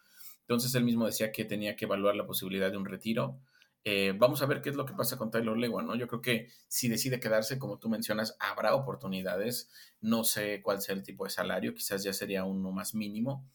[0.48, 3.38] Entonces él mismo decía que tenía que evaluar la posibilidad de un retiro.
[3.84, 5.94] Eh, vamos a ver qué es lo que pasa con Taylor Lewan, ¿no?
[5.94, 9.70] Yo creo que si decide quedarse, como tú mencionas, habrá oportunidades.
[10.00, 13.46] No sé cuál sea el tipo de salario, quizás ya sería uno más mínimo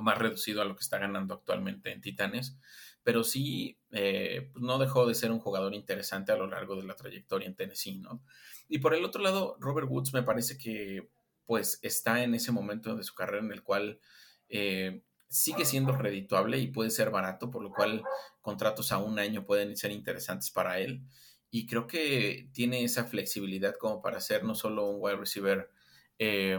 [0.00, 2.56] más reducido a lo que está ganando actualmente en Titanes,
[3.02, 6.84] pero sí eh, pues no dejó de ser un jugador interesante a lo largo de
[6.84, 8.22] la trayectoria en Tennessee, ¿no?
[8.68, 11.08] Y por el otro lado, Robert Woods me parece que
[11.46, 14.00] pues está en ese momento de su carrera en el cual
[14.48, 18.02] eh, sigue siendo redituable y puede ser barato, por lo cual
[18.40, 21.02] contratos a un año pueden ser interesantes para él.
[21.50, 25.70] Y creo que tiene esa flexibilidad como para ser no solo un wide receiver
[26.18, 26.58] eh,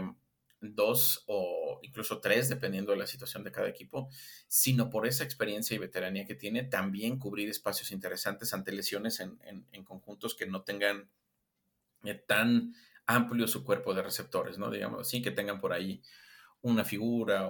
[0.60, 4.08] dos o incluso tres, dependiendo de la situación de cada equipo,
[4.48, 9.84] sino por esa experiencia y veteranía que tiene, también cubrir espacios interesantes ante lesiones en,
[9.84, 11.10] conjuntos que no tengan
[12.04, 14.70] eh, tan amplio su cuerpo de receptores, ¿no?
[14.70, 16.00] Digamos así, que tengan por ahí
[16.62, 17.48] una figura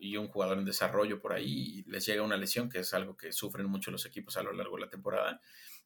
[0.00, 3.32] y un jugador en desarrollo por ahí les llega una lesión, que es algo que
[3.32, 5.40] sufren mucho los equipos a lo largo de la temporada,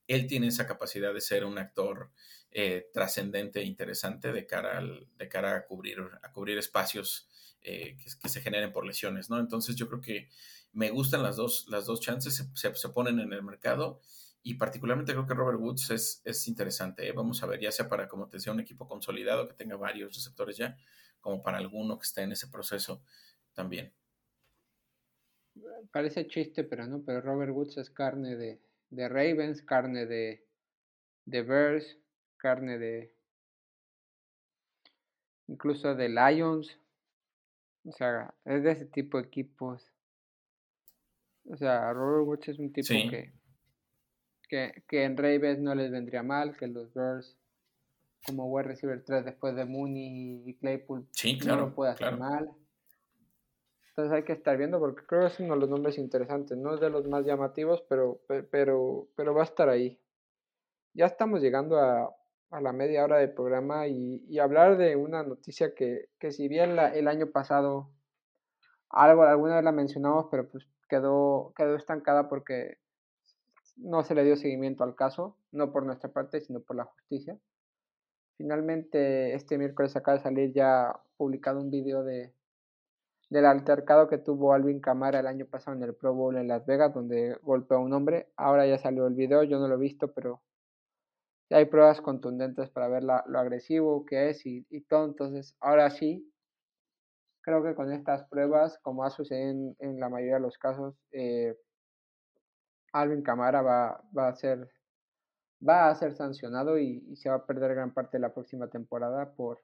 [0.08, 2.10] él tiene esa capacidad de ser un actor
[2.50, 7.28] eh, trascendente e interesante de cara, de cara a, cubrir, a cubrir espacios
[7.62, 9.38] eh, que, se generen por lesiones, ¿no?
[9.38, 10.28] Entonces yo creo que
[10.72, 14.00] me gustan las dos, las dos chances, se, se, ponen en el mercado
[14.42, 17.06] y particularmente creo que Robert Woods es, es interesante.
[17.06, 17.12] ¿eh?
[17.12, 20.14] Vamos a ver, ya sea para, como te decía, un equipo consolidado que tenga varios
[20.14, 20.76] receptores ya,
[21.22, 23.02] como para alguno que esté en ese proceso
[23.54, 23.90] también.
[25.90, 30.44] Parece chiste, pero no, pero Robert Woods es carne de, de Ravens, carne de,
[31.24, 31.98] de Bears,
[32.36, 33.14] carne de
[35.46, 36.78] incluso de Lions.
[37.84, 39.86] O sea, es de ese tipo de equipos.
[41.48, 43.32] O sea, Robert Woods es un tipo que,
[44.48, 47.36] que, que en Ravens no les vendría mal, que los Bears
[48.26, 51.06] como wide receiver 3 después de Mooney y Claypool
[51.46, 52.50] no lo puede hacer mal.
[53.90, 56.74] Entonces hay que estar viendo porque creo que es uno de los nombres interesantes, no
[56.74, 60.00] es de los más llamativos, pero, pero, pero va a estar ahí.
[60.94, 62.14] Ya estamos llegando a,
[62.50, 66.48] a la media hora del programa y, y hablar de una noticia que, que si
[66.48, 67.90] bien la, el año pasado
[68.88, 72.78] algo alguna vez la mencionamos, pero pues quedó, quedó estancada porque
[73.76, 77.38] no se le dio seguimiento al caso, no por nuestra parte, sino por la justicia.
[78.42, 82.34] Finalmente, este miércoles acaba de salir ya publicado un video de,
[83.30, 86.66] del altercado que tuvo Alvin Camara el año pasado en el Pro Bowl en Las
[86.66, 88.32] Vegas, donde golpeó a un hombre.
[88.36, 90.42] Ahora ya salió el video, yo no lo he visto, pero
[91.50, 95.04] hay pruebas contundentes para ver lo agresivo que es y, todo.
[95.04, 96.28] Entonces, ahora sí,
[97.42, 101.56] creo que con estas pruebas, como ha sucedido en, la mayoría de los casos, eh,
[102.92, 104.68] Alvin Camara va, va a ser
[105.66, 109.32] va a ser sancionado y, se va a perder gran parte de la próxima temporada
[109.34, 109.60] por,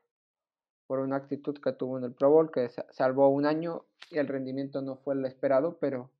[0.86, 4.28] por una actitud que tuvo en el Pro Bowl, que salvó un año y el
[4.28, 6.10] rendimiento no fue el esperado, pero,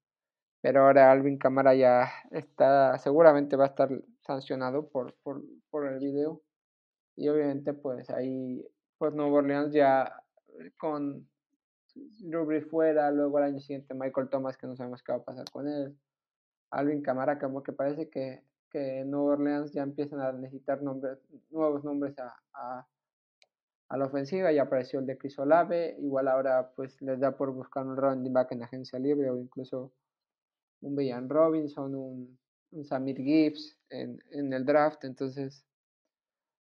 [0.60, 5.98] pero ahora Alvin Camara ya está, seguramente va a estar sancionado por, por, por el
[5.98, 6.42] video.
[7.16, 8.64] Y obviamente pues ahí,
[8.98, 10.22] pues Nuevo Orleans ya
[10.78, 11.28] con
[11.94, 15.50] Drew fuera, luego el año siguiente Michael Thomas, que no sabemos qué va a pasar
[15.50, 15.96] con él.
[16.70, 21.18] Alvin Camara, como que parece que, que Nueva Orleans ya empiezan a necesitar nombres,
[21.50, 24.52] nuevos nombres a, a, la ofensiva.
[24.52, 28.32] Ya apareció el de Chris Olave, igual ahora pues les da por buscar un running
[28.32, 29.92] back en agencia libre o incluso
[30.80, 32.38] un Brian Robinson, un,
[32.70, 35.04] un Samir Gibbs en, en el draft.
[35.04, 35.64] Entonces,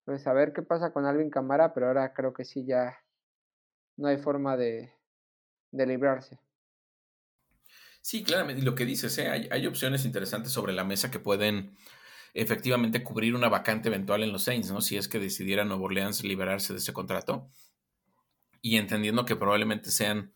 [0.05, 2.97] pues a ver qué pasa con Alvin Camara, pero ahora creo que sí ya
[3.97, 4.93] no hay forma de,
[5.71, 6.39] de librarse.
[8.07, 9.27] Sí, claramente, y lo que dices, ¿eh?
[9.27, 11.75] hay, hay, opciones interesantes sobre la mesa que pueden
[12.33, 14.79] efectivamente cubrir una vacante eventual en los Saints, ¿no?
[14.79, 17.51] Si es que decidiera Nuevo Orleans liberarse de ese contrato.
[18.61, 20.33] Y entendiendo que probablemente sean,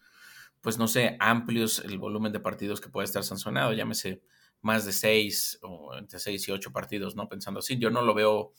[0.59, 4.21] pues no sé, amplios el volumen de partidos que puede estar sancionado, llámese
[4.59, 7.29] más de seis o entre seis y ocho partidos, ¿no?
[7.29, 8.51] Pensando así, yo no lo veo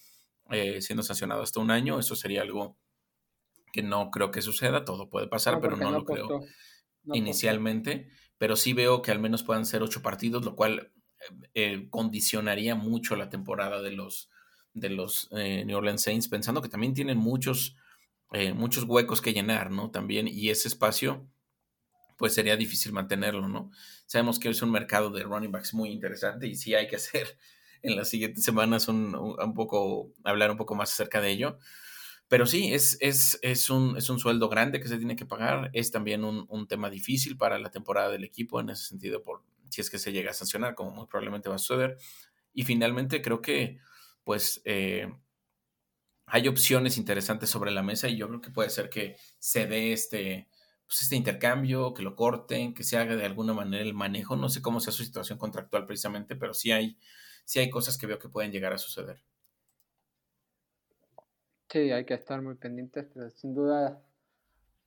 [0.48, 2.78] eh, siendo sancionado hasta un año, eso sería algo
[3.74, 6.40] que no creo que suceda, todo puede pasar, pero no, lo creo
[7.12, 8.08] inicialmente,
[8.42, 10.90] pero sí veo que al menos puedan ser ocho partidos, lo cual
[11.54, 14.30] eh, condicionaría mucho la temporada de los,
[14.74, 17.76] de los eh, New Orleans Saints, pensando que también tienen muchos,
[18.32, 19.92] eh, muchos huecos que llenar, ¿no?
[19.92, 21.24] También, y ese espacio,
[22.18, 23.70] pues sería difícil mantenerlo, ¿no?
[24.06, 27.38] Sabemos que es un mercado de running backs muy interesante y sí hay que hacer
[27.82, 31.60] en las siguientes semanas un, un poco, hablar un poco más acerca de ello.
[32.32, 35.68] Pero sí, es, es, es, un, es un sueldo grande que se tiene que pagar.
[35.74, 39.42] Es también un, un, tema difícil para la temporada del equipo en ese sentido, por
[39.68, 41.98] si es que se llega a sancionar, como muy probablemente va a suceder.
[42.54, 43.80] Y finalmente creo que
[44.24, 45.12] pues eh,
[46.24, 49.92] hay opciones interesantes sobre la mesa y yo creo que puede ser que se dé
[49.92, 50.48] este,
[50.86, 54.36] pues este intercambio, que lo corten, que se haga de alguna manera el manejo.
[54.36, 56.96] No sé cómo sea su situación contractual precisamente, pero sí hay,
[57.44, 59.20] sí hay cosas que veo que pueden llegar a suceder.
[61.72, 63.98] Sí, hay que estar muy pendientes, pero sin duda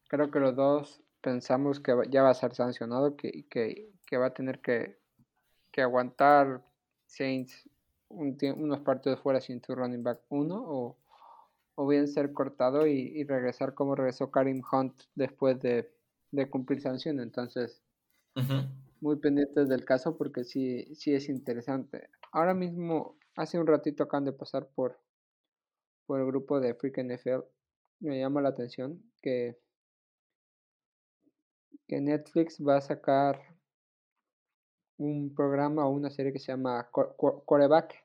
[0.08, 4.28] creo que los dos pensamos que ya va a ser sancionado, que, que, que va
[4.28, 5.00] a tener que,
[5.72, 6.64] que aguantar
[7.08, 7.68] Saints
[8.10, 10.96] un unos partidos fuera sin tu running back uno o,
[11.74, 15.92] o bien ser cortado y, regresar como regresó Karim Hunt después de,
[16.30, 17.20] de cumplir sanción.
[17.20, 17.82] Entonces,
[19.02, 22.12] muy pendientes del caso porque sí, sí es interesante.
[22.32, 25.00] Ahora mismo, hace un ratito acaban de pasar por
[26.06, 27.44] por el grupo de Freak NFL,
[28.00, 29.58] me llama la atención que,
[31.88, 33.40] que Netflix va a sacar
[34.98, 37.96] un programa o una serie que se llama Coreback,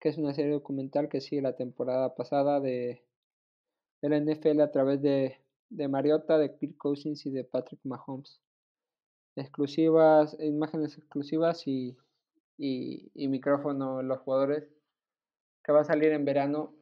[0.00, 3.04] que es una serie documental que sigue la temporada pasada de,
[4.02, 5.38] de la NFL a través de,
[5.70, 8.40] de Mariota, de Kirk Cousins y de Patrick Mahomes.
[9.36, 11.96] Exclusivas, imágenes exclusivas y,
[12.56, 14.68] y, y micrófono los jugadores
[15.62, 16.77] que va a salir en verano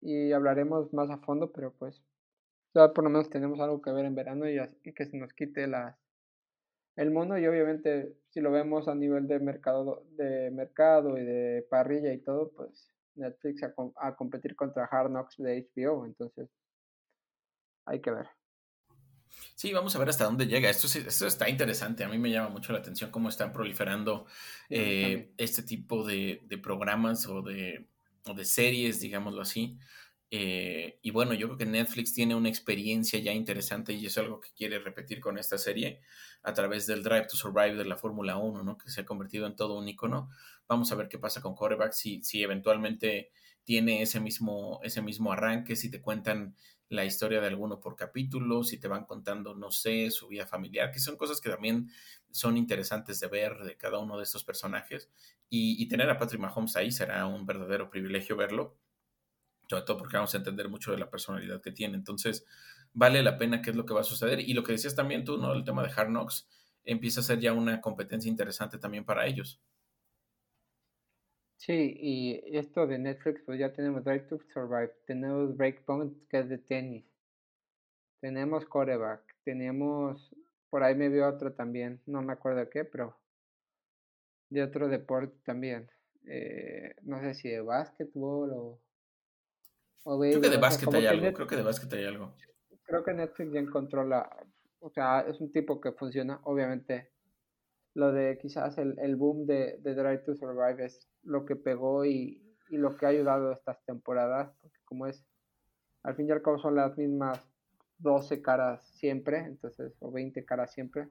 [0.00, 2.02] y hablaremos más a fondo, pero pues
[2.74, 5.32] ya por lo menos tenemos algo que ver en verano y, y que se nos
[5.32, 5.96] quite las
[6.96, 11.66] el mono y obviamente si lo vemos a nivel de mercado de mercado y de
[11.70, 16.48] parrilla y todo, pues Netflix a, a competir contra Hard Knocks de HBO, entonces
[17.86, 18.28] hay que ver.
[19.54, 20.70] Sí, vamos a ver hasta dónde llega.
[20.70, 22.04] Esto, esto está interesante.
[22.04, 24.26] A mí me llama mucho la atención cómo están proliferando
[24.68, 27.88] eh, este tipo de, de programas o de,
[28.26, 29.78] o de series, digámoslo así.
[30.32, 34.40] Eh, y bueno, yo creo que Netflix tiene una experiencia ya interesante y es algo
[34.40, 36.00] que quiere repetir con esta serie
[36.42, 38.78] a través del Drive to Survive de la Fórmula 1, ¿no?
[38.78, 40.30] Que se ha convertido en todo un icono.
[40.68, 43.32] Vamos a ver qué pasa con Coreback, si, si eventualmente
[43.64, 46.54] tiene ese mismo, ese mismo arranque, si te cuentan
[46.88, 50.90] la historia de alguno por capítulo, si te van contando, no sé, su vida familiar,
[50.90, 51.88] que son cosas que también
[52.32, 55.08] son interesantes de ver de cada uno de estos personajes.
[55.52, 58.78] Y, tener a Patrick Mahomes ahí será un verdadero privilegio verlo,
[59.68, 61.96] sobre todo porque vamos a entender mucho de la personalidad que tiene.
[61.96, 62.46] Entonces,
[62.92, 64.38] vale la pena qué es lo que va a suceder.
[64.40, 65.52] Y lo que decías también tú, ¿no?
[65.52, 66.48] El tema de Hard Knocks
[66.84, 69.60] empieza a ser ya una competencia interesante también para ellos.
[71.56, 76.48] Sí, y esto de Netflix, pues ya tenemos Drive to Survive, tenemos Breakpoint, que es
[76.48, 77.04] de tenis,
[78.20, 80.34] tenemos Coreback, tenemos,
[80.70, 83.19] por ahí me vio otro también, no me acuerdo qué, pero
[84.50, 85.90] de otro deporte también.
[86.26, 88.80] Eh, no sé si de básquetbol o...
[90.04, 92.34] o creo que de básquet hay algo, creo que de básquet hay algo.
[92.82, 94.28] Creo que Netflix ya encontró la...
[94.80, 97.10] O sea, es un tipo que funciona, obviamente
[97.94, 102.04] lo de quizás el, el boom de, de, Drive to Survive es lo que pegó
[102.04, 105.24] y, y, lo que ha ayudado estas temporadas, porque como es,
[106.02, 107.44] al fin y al cabo son las mismas
[107.98, 111.08] 12 caras siempre, entonces, o 20 caras siempre.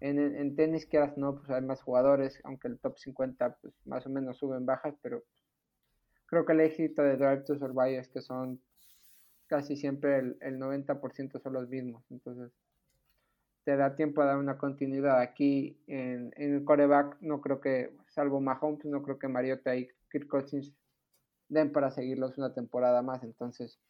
[0.00, 4.06] En, en, tenis, quieras no, pues hay más jugadores, aunque el top 50 pues, más
[4.06, 5.22] o menos suben bajas, pero
[6.26, 8.60] creo que el éxito de Drive to Survive es que son
[9.46, 12.52] casi siempre el, el 90% son los mismos, entonces
[13.66, 15.20] te da tiempo a dar una continuidad.
[15.20, 19.88] Aquí en, en el coreback, no creo que, salvo Mahomes, no creo que Mariota y
[20.12, 20.72] Kirk Cousins
[21.48, 23.24] den para seguirlos una temporada más.
[23.24, 23.80] Entonces,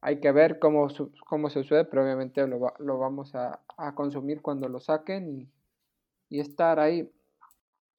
[0.00, 0.88] hay que ver cómo,
[1.26, 5.50] cómo se sucede, pero obviamente lo, lo vamos a, a, consumir cuando lo saquen
[6.30, 7.10] y, estar ahí.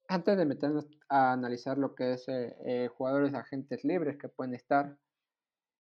[0.08, 4.56] Antes de meternos a analizar lo que es eh, eh, jugadores agentes libres que pueden
[4.56, 4.98] estar,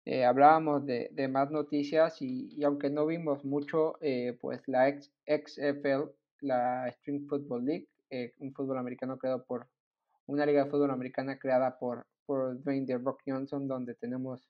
[0.09, 4.87] eh, hablábamos de, de, más noticias y, y, aunque no vimos mucho, eh, pues la
[4.89, 6.09] XFL,
[6.39, 9.67] la String Football League, eh, un fútbol americano creado por
[10.25, 14.47] una liga de fútbol americana creada por, por Dwayne The Rock Johnson, donde tenemos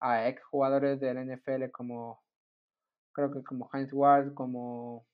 [0.00, 2.22] a ex jugadores del NFL como
[3.12, 5.06] creo que como Heinz Ward, como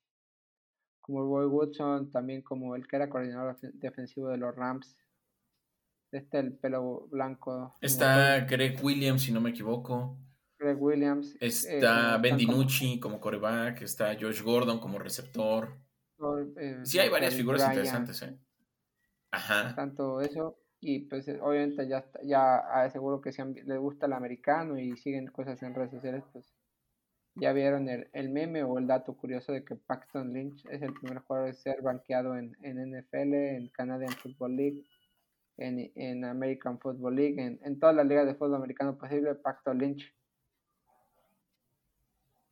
[1.01, 4.97] como Roy Woodson, también como el que era coordinador defensivo de los Rams,
[6.11, 7.77] este el pelo blanco.
[7.81, 10.17] Está Greg Williams, si no me equivoco.
[10.59, 11.35] Greg Williams.
[11.39, 13.81] Está eh, Ben DiNucci como coreback.
[13.81, 15.75] Está Josh Gordon como receptor.
[16.57, 18.37] Eh, sí, hay varias figuras interesantes, ¿eh?
[19.31, 19.73] Ajá.
[19.75, 20.60] Tanto eso.
[20.81, 25.27] Y pues eh, obviamente ya, ya seguro que si les gusta el americano y siguen
[25.27, 26.51] cosas en redes sociales, pues
[27.35, 30.93] ya vieron el, el, meme o el dato curioso de que Paxton Lynch es el
[30.93, 34.83] primer jugador de ser banqueado en, en NFL, en Canadian Football League
[35.57, 39.73] en, en American Football League, en, en todas las ligas de fútbol americano posible, Pacto
[39.73, 40.13] Lynch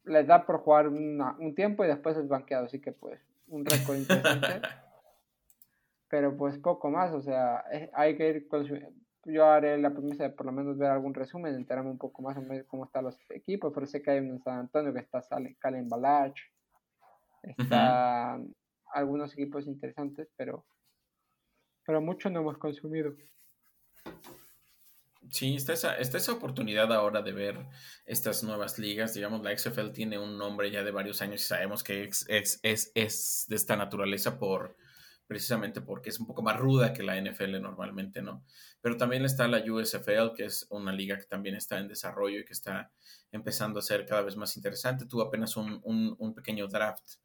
[0.06, 3.98] les da por jugar un tiempo y después es banqueado, así que pues un récord
[3.98, 4.62] interesante.
[6.10, 8.48] Pero pues poco más, o sea, hay que ir
[9.26, 12.38] yo haré la promesa de por lo menos ver algún resumen, enterarme un poco más
[12.38, 15.00] o menos cómo están los equipos, pero sé que hay uno en San Antonio que
[15.00, 15.22] está
[15.60, 16.36] Calen Balach,
[17.44, 18.54] están
[18.94, 20.66] algunos equipos interesantes, pero
[21.86, 23.16] pero mucho no hemos consumido.
[25.32, 27.66] Sí, está esa, está esa oportunidad ahora de ver
[28.06, 29.14] estas nuevas ligas.
[29.14, 32.60] Digamos, la XFL tiene un nombre ya de varios años y sabemos que es, es,
[32.62, 34.76] es, es de esta naturaleza por
[35.30, 38.44] precisamente porque es un poco más ruda que la NFL normalmente, ¿no?
[38.82, 42.46] Pero también está la USFL, que es una liga que también está en desarrollo y
[42.46, 42.92] que está
[43.32, 45.06] empezando a ser cada vez más interesante.
[45.06, 47.18] Tuvo apenas un, un, pequeño draft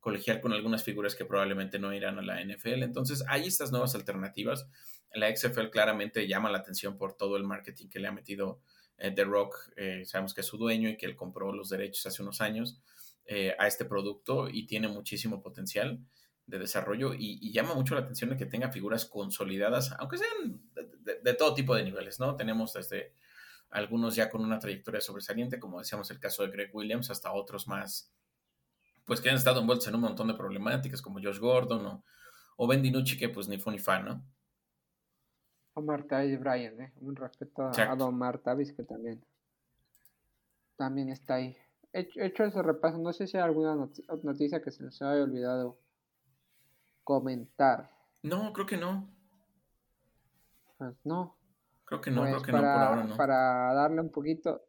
[0.00, 2.82] colegial con algunas figuras que probablemente no irán a la NFL.
[2.82, 4.66] Entonces, hay estas nuevas alternativas.
[5.14, 8.60] La XFL claramente llama la atención por todo el marketing que le ha metido
[8.98, 9.70] eh, The Rock.
[9.76, 12.82] Eh, sabemos que es su dueño y que él compró los derechos hace unos años
[13.26, 16.00] eh, a este producto y tiene muchísimo potencial
[16.52, 21.18] de desarrollo y, llama mucho la atención de que tenga figuras consolidadas, aunque sean de,
[21.20, 22.36] de, todo tipo de niveles, ¿no?
[22.36, 23.14] Tenemos desde
[23.70, 27.66] algunos ya con una trayectoria sobresaliente, como decíamos el caso de Greg Williams, hasta otros
[27.66, 28.12] más
[29.06, 32.04] pues que han estado envueltos en un montón de problemáticas, como Josh Gordon o,
[32.56, 34.22] o Ben DiNucci, que pues ni fue ni fan, ¿no?
[35.74, 36.92] Omar Tavis Bryan, ¿eh?
[37.00, 39.24] Un respeto a, Don Omar Tavis, que también,
[40.76, 41.56] también está ahí.
[41.94, 43.74] He hecho ese repaso, no sé si hay alguna
[44.22, 45.78] noticia que se nos haya olvidado
[47.04, 47.90] comentar.
[48.22, 49.08] No, creo que no.
[50.78, 51.36] Pues no.
[51.84, 53.16] Creo que no, creo pues que no, por ahora no.
[53.16, 54.62] Para darle un poquito,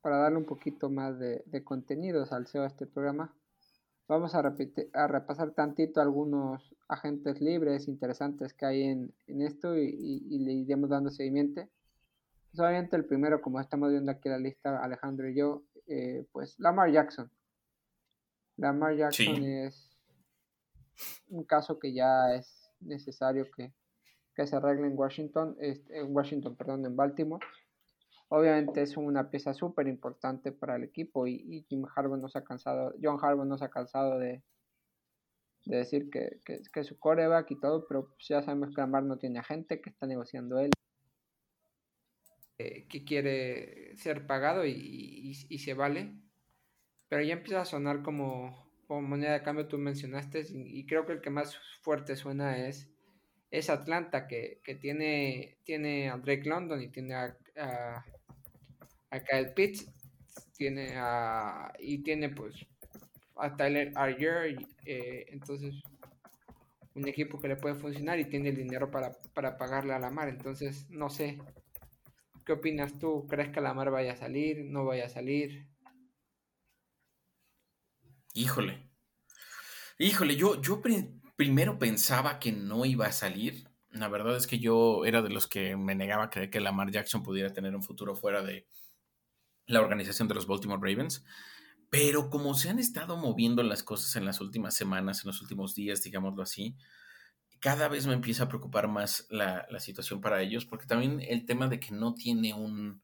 [0.00, 3.34] para darle un poquito más de, de contenidos al SEO a este programa,
[4.06, 9.78] Vamos a, repetir, a repasar tantito algunos agentes libres interesantes que hay en, en esto
[9.78, 11.62] y, y, le iremos dando seguimiento.
[12.50, 16.58] Pues obviamente el primero, como estamos viendo aquí la lista, Alejandro y yo, eh, pues
[16.60, 17.30] Lamar Jackson.
[18.58, 19.93] Lamar Jackson es
[21.28, 23.72] un caso que ya es necesario que,
[24.34, 27.44] que se arregle en Washington, en Washington, perdón, en Baltimore.
[28.28, 32.44] Obviamente es una pieza súper importante para el equipo y, Jim Harbaugh no se ha
[32.44, 34.42] cansado, John Harbaugh no se ha cansado de,
[35.66, 39.04] de decir que, que, que su coreback y todo, pero pues ya sabemos que Lamar
[39.04, 40.70] no tiene agente, que está negociando él,
[42.58, 46.14] eh, que quiere ser pagado y, y, se vale,
[47.08, 51.12] pero ya empieza a sonar como, como moneda de cambio, tú mencionaste, y, creo que
[51.12, 52.90] el que más fuerte suena es,
[53.50, 58.04] es Atlanta, que, que tiene, tiene a Drake London y tiene a, a
[59.10, 59.86] acá el Pitts
[60.56, 62.54] tiene a, y tiene pues
[63.36, 65.74] a Tyler Arger, eh, entonces
[66.94, 70.10] un equipo que le puede funcionar y tiene el dinero para, para pagarle a la
[70.10, 71.38] mar, entonces no sé,
[72.44, 73.26] ¿qué opinas tú?
[73.28, 74.64] ¿Crees que la mar vaya a salir?
[74.64, 75.66] ¿No vaya a salir?
[78.34, 78.90] Híjole,
[79.98, 80.82] híjole, yo, yo
[81.36, 83.70] primero pensaba que no iba a salir.
[83.90, 86.90] La verdad es que yo era de los que me negaba a creer que Lamar
[86.90, 88.66] Jackson pudiera tener un futuro fuera de,
[89.66, 91.24] la organización de los Baltimore Ravens.
[91.90, 95.74] Pero como se han estado moviendo las cosas en las últimas semanas, en los últimos
[95.74, 96.76] días, digámoslo así,
[97.60, 101.68] cada vez me empieza a preocupar más la, situación para ellos, porque también el tema
[101.68, 103.02] de que no tiene un,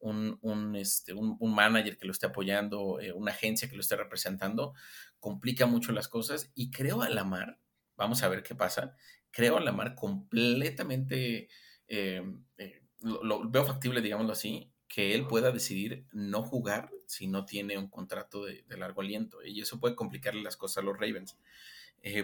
[0.00, 4.74] un, este, manager que lo esté apoyando, eh, una agencia que lo esté representando,
[5.20, 7.58] complica mucho las cosas y creo a la mar,
[7.96, 8.96] vamos a ver qué pasa,
[9.30, 11.48] creo a la mar completamente,
[11.88, 12.22] eh,
[12.58, 17.76] eh, lo, veo factible, digámoslo así, que él pueda decidir no jugar si no tiene
[17.76, 19.44] un contrato de, largo aliento.
[19.44, 21.36] Y eso puede complicarle las cosas a los Ravens.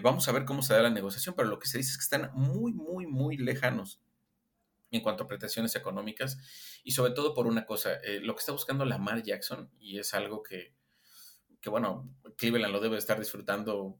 [0.01, 2.03] Vamos a ver cómo se da la negociación, pero lo que se dice es que
[2.03, 4.01] están muy, muy, muy lejanos
[4.95, 6.37] en cuanto a prestaciones económicas
[6.83, 10.43] y sobre todo por una cosa, lo que está buscando Lamar Jackson y es algo
[10.43, 10.73] que,
[11.61, 13.99] que bueno, Cleveland lo debe estar disfrutando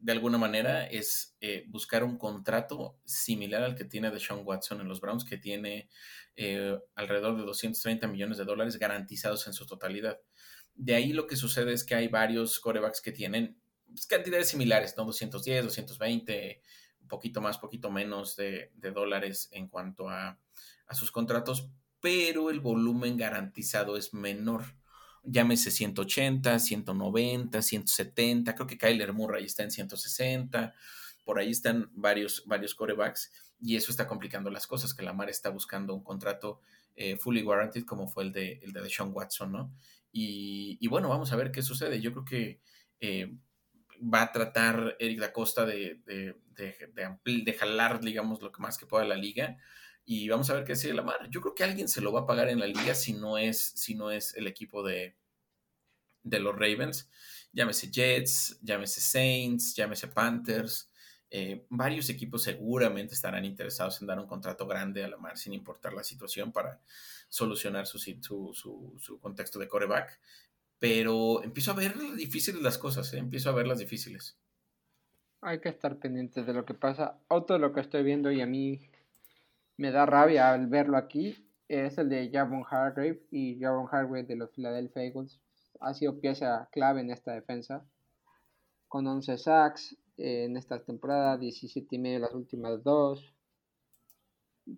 [0.00, 4.88] de alguna manera es eh, buscar un contrato similar al que tiene Deshaun Watson en
[4.88, 5.90] los Browns, que tiene
[6.36, 10.18] eh, alrededor de 230 millones de dólares garantizados en su totalidad.
[10.74, 14.94] De ahí lo que sucede es que hay varios corebacks que tienen pues, cantidades similares,
[14.96, 15.04] ¿no?
[15.04, 16.62] 210, 220, un
[17.10, 20.38] poquito más, poquito menos de, dólares en cuanto a,
[20.92, 24.64] sus contratos, pero el volumen garantizado es menor
[25.22, 30.74] llámese 180, 190, 170, creo que Kyler Murray está en 160,
[31.24, 33.30] por ahí están varios, varios corebacks
[33.60, 36.60] y eso está complicando las cosas, que la Lamar está buscando un contrato
[36.96, 39.72] eh, fully guaranteed como fue el de, el de Sean Watson, ¿no?
[40.12, 42.00] Y, bueno, vamos a ver qué sucede.
[42.00, 42.60] Yo creo que
[43.00, 43.32] eh,
[44.02, 48.86] va a tratar Eric Da Costa de, de, de, jalar, digamos, lo que más que
[48.86, 49.58] pueda la liga
[50.04, 51.28] y vamos a ver qué decide Lamar.
[51.30, 53.58] Yo creo que alguien se lo va a pagar en la liga si no es,
[53.58, 55.16] si no es el equipo de,
[56.22, 57.08] de los Ravens.
[57.52, 60.90] Llámese Jets, llámese Saints, llámese Panthers.
[61.30, 65.92] Eh, varios equipos seguramente estarán interesados en dar un contrato grande a Lamar sin importar
[65.92, 66.80] la situación para
[67.28, 70.20] solucionar su, su, su, contexto de coreback.
[70.80, 73.18] Pero empiezo a ver difíciles las cosas, ¿eh?
[73.18, 74.36] empiezo a ver las difíciles.
[75.42, 77.18] Hay que estar pendientes de lo que pasa.
[77.28, 78.80] Otro de lo que estoy viendo y a mí
[79.76, 84.36] me da rabia al verlo aquí es el de Javon Hargrave y Javon Hargrave de
[84.36, 85.38] los Philadelphia Eagles
[85.80, 87.84] ha sido pieza clave en esta defensa
[88.88, 93.32] con 11 sacks en esta temporada, 17 y medio las últimas dos,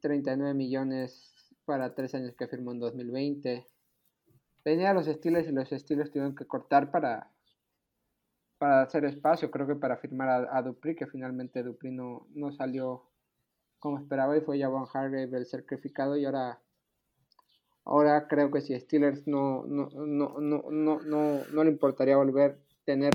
[0.01, 1.35] 39 millones
[1.65, 3.67] para tres años que firmó en 2020.
[4.65, 7.29] Venía los estilos y los estilos tuvieron que cortar para,
[8.59, 13.11] para hacer espacio, creo que para firmar a, Dupri, que finalmente Dupri no, no salió
[13.81, 16.61] como esperaba y fue Javon Hargrave el sacrificado y ahora
[17.85, 22.53] ahora creo que si Steelers no no, no, no, no, no, no le importaría volver
[22.53, 23.13] a tener.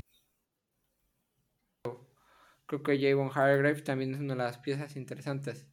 [2.66, 5.66] Creo que Javon Hargrave también es una de las piezas interesantes.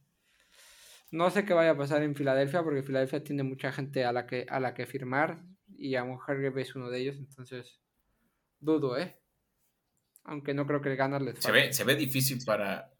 [1.10, 4.26] No sé qué vaya a pasar en Filadelfia porque Filadelfia tiene mucha gente a la
[4.26, 5.42] que a la que firmar
[5.78, 7.80] y Javon Hargrave es uno de ellos entonces
[8.60, 9.18] dudo eh
[10.26, 12.92] aunque no creo que el ganar les se ve, se ve difícil para,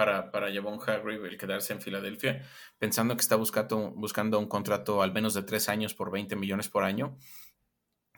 [0.00, 2.42] para, para Javon Hargrave el quedarse en Filadelfia,
[2.78, 6.70] pensando que está buscando, buscando un contrato al menos de tres años por 20 millones
[6.70, 7.18] por año.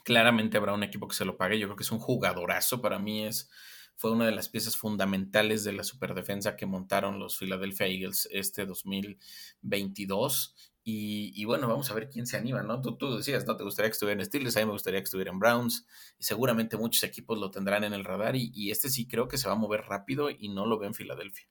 [0.04, 1.58] Claramente habrá un equipo que se lo pague.
[1.58, 2.80] Yo creo que es un jugadorazo.
[2.80, 3.50] Para mí es,
[3.96, 8.64] fue una de las piezas fundamentales de la superdefensa que montaron los Philadelphia Eagles este
[8.64, 10.54] 2022.
[10.84, 12.80] Y, bueno, vamos a ver quién se anima, ¿no?
[12.80, 13.56] Tú, decías, ¿no?
[13.56, 15.86] Te gustaría que estuviera en Steelers, a mí me gustaría que estuviera en Browns,
[16.18, 19.46] y seguramente muchos equipos lo tendrán en el radar, y, este sí creo que se
[19.46, 21.46] va a mover rápido y no lo ve en Filadelfia.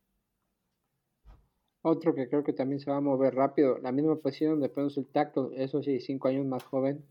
[1.81, 5.07] Otro que creo que también se va a mover rápido, la misma posición de el
[5.07, 7.05] tacto, eso sí, cinco años más joven,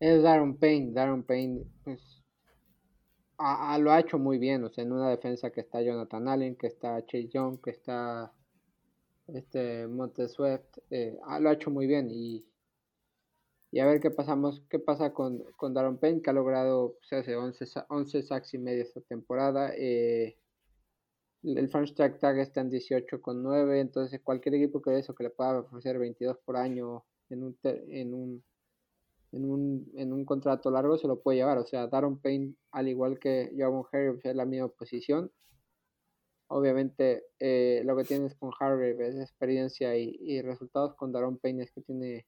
[0.00, 0.92] es Darren Payne.
[0.92, 2.22] Darren Payne, pues,
[3.38, 6.66] lo ha hecho muy bien, o sea, en una defensa que está Jonathan Allen, que
[6.66, 8.32] está Chase Young, que está
[9.34, 12.46] este Monteswift, eh, lo ha hecho muy bien y,
[13.70, 17.16] y a ver qué pasamos, qué pasa con, con Darren Payne, que ha logrado, se
[17.16, 19.72] hace 11, 11 sacks y medio esta temporada.
[19.76, 20.38] Eh,
[21.42, 26.38] el Franchise Tag está en 18,9, entonces cualquier equipo que que le pueda ofrecer 22
[26.44, 28.44] por año en un, en un,
[29.32, 31.58] en un, en un contrato largo se lo puede llevar.
[31.58, 35.30] O sea, Daron Payne, al igual que Javon Harry, es la misma posición.
[36.48, 41.70] Obviamente, eh, lo que tienes con Harry es experiencia y, resultados con Daron Payne es
[41.70, 42.26] que tiene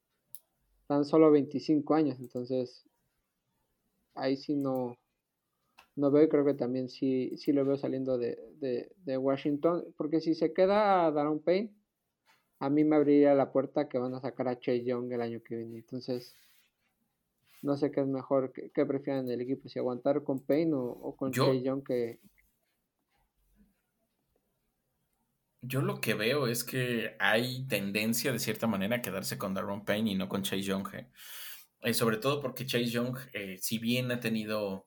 [0.87, 2.85] tan solo 25 años, entonces
[4.15, 4.99] ahí sí no,
[5.97, 10.53] no veo creo que también sí, sí lo veo saliendo de, Washington, porque si se
[10.53, 11.73] queda Daron Payne,
[12.59, 15.41] a mí me abriría la puerta que van a sacar a Chase Young el año
[15.43, 15.79] que viene.
[15.79, 16.37] Entonces,
[17.63, 21.17] no sé qué es mejor, qué, qué prefieren el equipo, si aguantar con Payne o,
[21.17, 22.19] con Chase Young que...
[25.63, 29.85] Yo lo que veo es que hay tendencia de cierta manera a quedarse con Daron
[29.85, 30.89] Payne y no con Chase Young.
[30.95, 31.09] ¿eh?
[31.83, 33.19] Eh, sobre todo porque Chase Young,
[33.59, 34.87] si bien ha tenido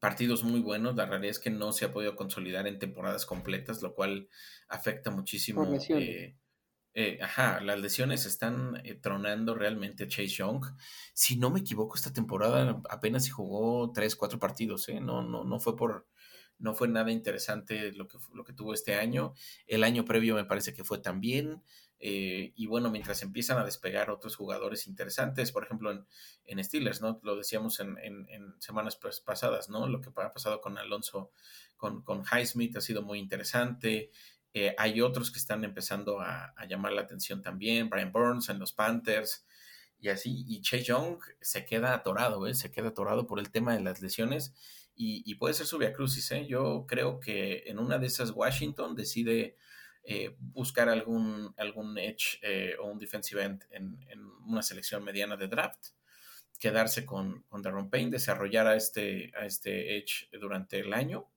[0.00, 3.82] partidos muy buenos, la realidad es que no se ha podido consolidar en temporadas completas,
[3.82, 4.28] lo cual
[4.68, 5.66] afecta muchísimo.
[7.00, 10.64] Eh, ajá, las lesiones están eh, tronando realmente a Chase Young.
[11.14, 15.00] Si no me equivoco, esta temporada apenas se jugó tres, cuatro partidos, ¿eh?
[15.00, 16.08] No, no, no fue por,
[16.58, 19.34] no fue nada interesante lo que, lo que tuvo este año.
[19.66, 21.62] El año previo me parece que fue también.
[22.00, 26.06] Eh, y bueno, mientras empiezan a despegar otros jugadores interesantes, por ejemplo en,
[26.44, 27.18] en Steelers, ¿no?
[27.24, 29.88] Lo decíamos en, en, semanas pasadas, ¿no?
[29.88, 31.32] Lo que ha pasado con Alonso,
[31.76, 34.10] con, con Highsmith ha sido muy interesante.
[34.54, 38.72] Eh, hay otros que están empezando a, llamar la atención también, Brian Burns en los
[38.72, 39.46] Panthers
[40.00, 42.54] y así, y Chase Young se queda atorado, ¿eh?
[42.54, 44.54] se queda atorado por el tema de las lesiones
[45.00, 46.30] y, puede ser su via crucis.
[46.32, 46.46] ¿eh?
[46.46, 49.56] Yo creo que en una de esas Washington decide
[50.02, 52.40] eh, buscar algún, algún edge
[52.80, 53.98] o un defensive end en,
[54.46, 55.88] una selección mediana de draft,
[56.58, 61.28] quedarse con, con Darren Payne, desarrollar a este, a este edge durante el año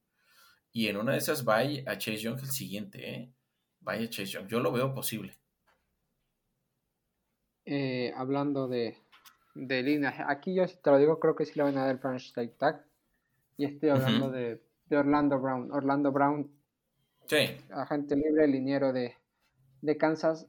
[0.73, 3.33] y en una de esas vaya a Chase Young el siguiente, ¿eh?
[3.81, 4.47] Vaya Chase Young.
[4.47, 5.37] Yo lo veo posible.
[7.65, 8.97] Eh, hablando de,
[9.53, 11.99] de líneas, aquí yo te lo digo, creo que sí le van a dar el
[11.99, 12.85] franchise tag.
[13.61, 14.59] Y estoy hablando de,
[14.89, 15.71] Orlando Brown.
[15.71, 16.49] Orlando Brown,
[17.27, 17.37] sí.
[17.69, 19.13] agente libre, liniero de,
[19.83, 20.47] de Kansas.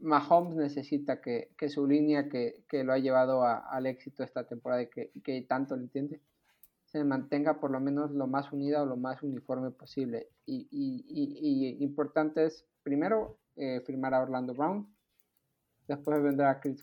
[0.00, 5.10] Mahomes necesita que, su línea que, lo ha llevado al éxito esta temporada y que,
[5.22, 6.22] que tanto le entiende,
[6.86, 10.28] se mantenga por lo menos lo más unida o lo más uniforme posible.
[10.46, 14.88] Y, y, importante es, primero, eh, firmar a Orlando Brown.
[15.88, 16.82] Después vendrá Chris,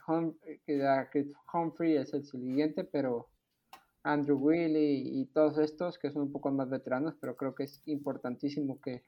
[1.12, 3.32] Chris Humphrey, es el siguiente, pero
[4.04, 7.82] Andrew Willy y todos estos que son un poco más veteranos, pero creo que es
[7.86, 9.04] importantísimo que,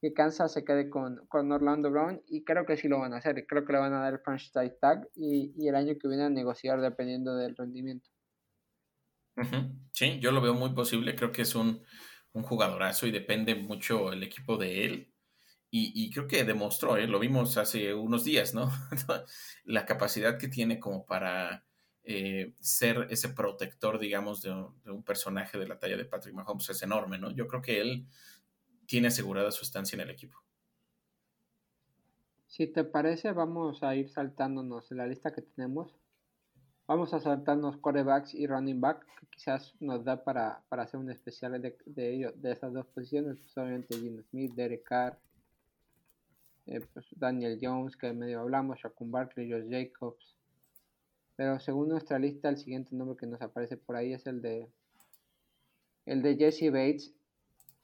[0.00, 3.18] que Kansas se quede con, con, Orlando Brown y creo que sí lo van a
[3.18, 3.46] hacer.
[3.46, 6.24] Creo que le van a dar el franchise tag y, y el año que viene
[6.24, 8.08] a negociar dependiendo del rendimiento.
[9.92, 11.14] Sí, yo lo veo muy posible.
[11.14, 11.82] Creo que es un,
[12.32, 15.14] jugadorazo y depende mucho el equipo de él.
[15.74, 17.06] Y, creo que demostró, ¿eh?
[17.06, 18.70] lo vimos hace unos días, ¿no?
[19.64, 21.64] la capacidad que tiene como para
[22.04, 26.82] eh, ser ese protector, digamos, de, un personaje de la talla de Patrick Mahomes es
[26.82, 27.30] enorme, ¿no?
[27.30, 28.06] Yo creo que él
[28.86, 30.38] tiene asegurada su estancia en el equipo.
[32.46, 35.94] Si te parece, vamos a ir saltándonos la lista que tenemos
[36.92, 41.52] Vamos a saltarnos quarterbacks y running back, que quizás nos da para, hacer un especial
[41.62, 43.38] de, de, de esas dos posiciones.
[43.38, 45.18] Pues obviamente Gino Smith, Derek Carr,
[46.66, 50.36] eh, pues Daniel Jones, que medio hablamos, Shaquem Barkley, Josh Jacobs.
[51.42, 54.68] Pero según nuestra lista, el siguiente nombre que nos aparece por ahí es el de
[56.06, 57.12] el de Jesse Bates,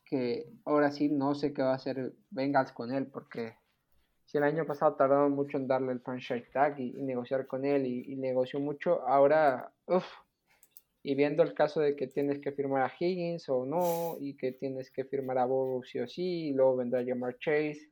[0.04, 3.56] que ahora sí no sé qué va a hacer Bengals con él, porque
[4.26, 7.84] si el año pasado tardaron mucho en darle el franchise tag y, negociar con él
[7.84, 10.06] y, negoció mucho, ahora, uff,
[11.02, 14.52] y viendo el caso de que tienes que firmar a Higgins o no, y que
[14.52, 17.90] tienes que firmar a Bobo sí o sí, y luego vendrá a llamar Chase,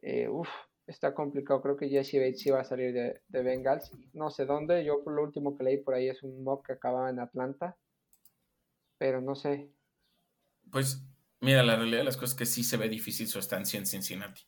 [0.00, 0.48] eh, uff,
[0.86, 1.62] está complicado.
[1.62, 5.14] Creo que Jesse Bates iba a salir de, de, Bengals, no sé dónde, yo por
[5.14, 7.76] lo último que leí por ahí es un mock que acababa en Atlanta,
[8.98, 9.70] pero no sé.
[10.70, 11.02] Pues
[11.40, 13.86] mira, la realidad de las cosas es que sí se ve difícil su estancia en
[13.86, 14.42] Cincinnati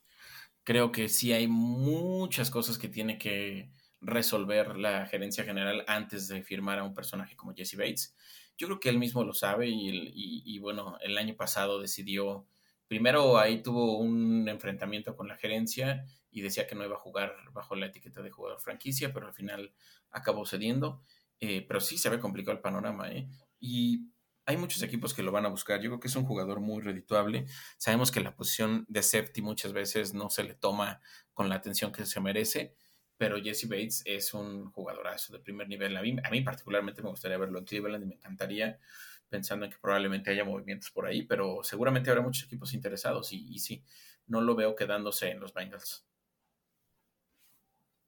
[0.64, 3.70] creo que sí hay muchas cosas que tiene que
[4.01, 8.16] resolver la gerencia general antes de firmar a un personaje como Jesse Bates.
[8.57, 12.47] Yo creo que él mismo lo sabe y, bueno, el año pasado decidió,
[12.89, 16.05] primero ahí tuvo un enfrentamiento con la gerencia
[16.35, 19.32] y decía que no iba a jugar bajo la etiqueta de jugador franquicia, pero al
[19.32, 19.72] final
[20.11, 21.01] acabó cediendo.
[21.39, 23.09] Eh, pero sí se ve complicado el panorama.
[23.11, 23.28] ¿eh?
[23.61, 24.09] Y
[24.47, 25.80] hay muchos equipos que lo van a buscar.
[25.80, 27.47] Yo creo que es un jugador muy redituable.
[27.78, 31.01] Sabemos que la posición de safety muchas veces no se le toma
[31.32, 32.74] con la atención que se merece,
[33.16, 35.97] pero Jesse Bates es un jugadorazo de primer nivel.
[35.97, 38.80] A mí, particularmente me gustaría verlo en Cleveland y me encantaría,
[39.28, 43.47] pensando en que probablemente haya movimientos por ahí, pero seguramente habrá muchos equipos interesados y,
[43.55, 43.85] y sí,
[44.26, 46.05] no lo veo quedándose en los Bengals.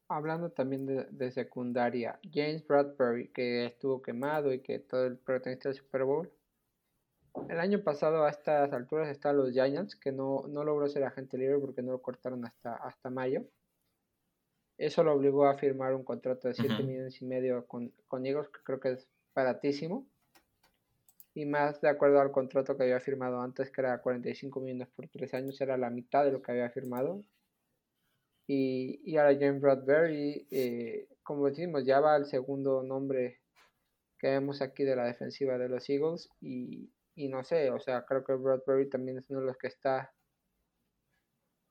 [0.08, 5.78] Hablando también de, secundaria, James Bradbury, que estuvo quemado y que todo el protagonista del
[5.78, 6.30] Super Bowl.
[7.48, 11.58] El año pasado a estas alturas están los Giants, que no, logró ser agente libre
[11.58, 13.44] porque no lo cortaron hasta, hasta mayo.
[14.78, 18.48] Eso lo obligó a firmar un contrato de 7 millones y medio con, con Eagles,
[18.48, 20.06] que creo que es baratísimo.
[21.34, 25.08] Y más de acuerdo al contrato que había firmado antes, que era 45 millones por
[25.08, 27.22] 3 años, era la mitad de lo que había firmado.
[28.46, 33.40] Y, y ahora James Bradbury, eh, como decimos, ya va el segundo nombre
[34.18, 36.28] que vemos aquí de la defensiva de los Eagles.
[36.40, 39.68] Y, y no sé, o sea, creo que Bradbury también es uno de los que
[39.68, 40.12] está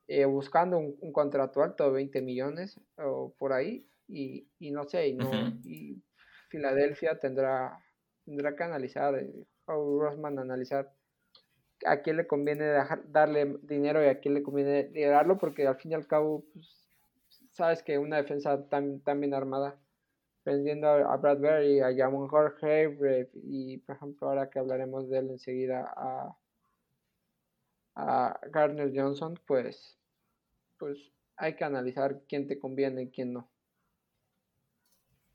[0.08, 5.08] eh, buscando un, contrato alto de 20 millones o por ahí y, y no sé,
[5.08, 5.32] y, no,
[5.64, 6.04] y
[6.50, 7.80] Filadelfia tendrá,
[8.24, 9.34] tendrá que analizar, eh,
[9.66, 10.94] o Rossman analizar
[11.86, 12.66] a quién le conviene
[13.08, 16.88] darle dinero y a quién le conviene liderarlo, porque al fin y al cabo, pues,
[17.52, 19.78] sabes que una defensa tan, tan bien armada,
[20.44, 22.98] prendiendo a Bradbury, a Jamon Jorge,
[23.34, 26.38] y por ejemplo, ahora que hablaremos de él enseguida, a,
[27.96, 29.98] a Gardner Johnson, pues,
[30.78, 33.50] pues hay que analizar quién te conviene y quién no.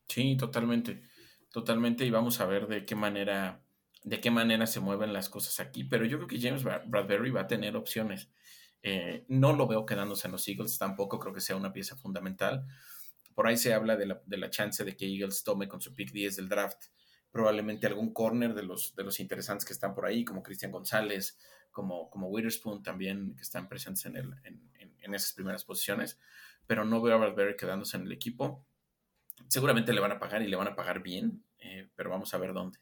[0.09, 1.03] Sí, totalmente,
[1.51, 3.63] totalmente, y vamos a ver de qué manera
[4.03, 7.43] de qué manera se mueven las cosas aquí, pero yo creo que James Bradbury va
[7.43, 8.31] a tener opciones.
[8.83, 12.67] Eh, no lo veo quedándose en los Eagles, tampoco creo que sea una pieza fundamental.
[13.35, 16.37] Por ahí se habla de la, chance de que Eagles tome con su pick 10
[16.37, 16.85] del draft
[17.31, 21.39] probablemente algún corner de los, de los interesantes que están por ahí, como Cristian González,
[21.71, 26.19] como, como Witherspoon también, que están presentes en, el, en, esas primeras posiciones,
[26.67, 28.65] pero no veo a Bradbury quedándose en el equipo.
[29.49, 32.39] Seguramente le van a pagar y le van a pagar bien, eh, pero vamos a
[32.39, 32.79] ver dónde.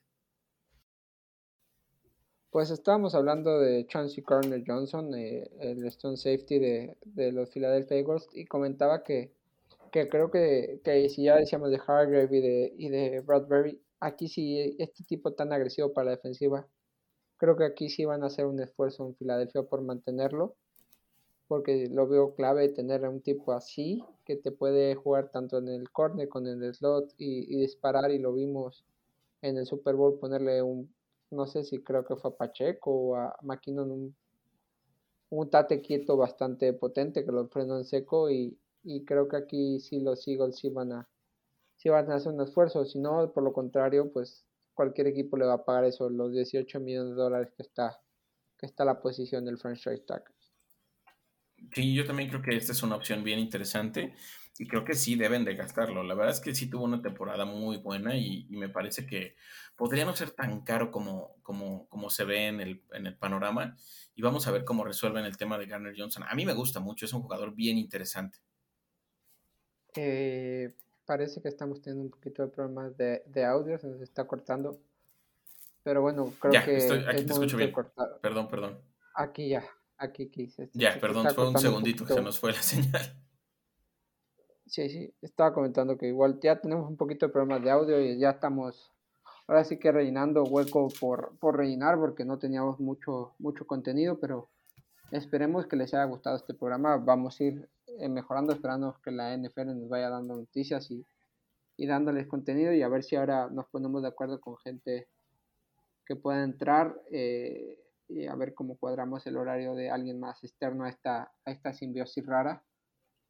[2.50, 7.98] Pues estábamos hablando de Chauncey Corner Johnson, eh, el Stone Safety de, de, los Philadelphia
[7.98, 9.30] Eagles, y comentaba que,
[9.92, 14.28] que creo que, que, si ya decíamos de Hargrave y de, y de Bradbury, aquí
[14.28, 16.66] sí, este tipo tan agresivo para la defensiva,
[17.36, 20.56] creo que aquí sí van a hacer un esfuerzo en Filadelfia por mantenerlo,
[21.48, 25.68] porque lo veo clave tener a un tipo así, que te puede jugar tanto en
[25.68, 28.86] el corner como en el slot y, y disparar, y lo vimos
[29.42, 30.90] en el Super Bowl ponerle un
[31.30, 34.16] no sé si creo que fue a Pacheco o a McKinnon un,
[35.30, 38.58] un tate quieto bastante potente que lo frenó en seco y,
[39.04, 41.08] creo que aquí sí los Eagles sí van a
[41.84, 45.64] a hacer un esfuerzo, si no, por lo contrario, pues cualquier equipo le va a
[45.64, 48.00] pagar eso, los 18 millones de dólares que está
[48.58, 50.24] que está la posición del franchise tag.
[51.72, 54.14] Sí, yo también creo que esta es una opción bien interesante
[54.58, 56.02] y creo que sí deben de gastarlo.
[56.02, 59.36] La verdad es que sí tuvo una temporada muy buena y, me parece que
[59.76, 63.76] podría no ser tan caro como, como, como se ve en el, en el, panorama.
[64.16, 66.24] Y vamos a ver cómo resuelven el tema de Garner Johnson.
[66.28, 68.38] A mí me gusta mucho, es un jugador bien interesante.
[69.94, 74.80] Eh, parece que estamos teniendo un poquito de problemas de, audio, se nos está cortando.
[75.84, 76.76] Pero bueno, creo que.
[76.78, 77.72] Estoy, aquí te escucho bien.
[78.20, 78.80] Perdón, perdón.
[79.14, 79.64] Aquí ya,
[79.96, 80.68] aquí quise.
[80.74, 83.27] Ya, perdón, fue un segundito que se nos fue la señal.
[84.68, 88.18] Sí, sí, estaba comentando que igual ya tenemos un poquito de problemas de audio y
[88.18, 88.92] ya estamos
[89.46, 94.50] ahora sí que rellenando hueco por, por rellenar porque no teníamos mucho, mucho contenido, pero
[95.10, 96.98] esperemos que les haya gustado este programa.
[96.98, 101.02] Vamos a ir eh, mejorando, esperando que la NFL nos vaya dando noticias y,
[101.78, 105.08] y dándoles contenido y a ver si ahora nos ponemos de acuerdo con gente
[106.04, 110.84] que pueda entrar eh, y a ver cómo cuadramos el horario de alguien más externo
[110.84, 112.62] a esta, a esta simbiosis rara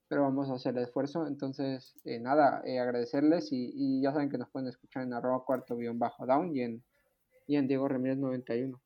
[0.09, 1.27] pero vamos a hacer el esfuerzo.
[1.27, 5.77] Entonces, eh, nada, eh, agradecerles y, ya saben que nos pueden escuchar en arroba cuarto
[5.77, 6.83] guion bajo down y en,
[7.47, 8.81] y en Diego Ramírez 91.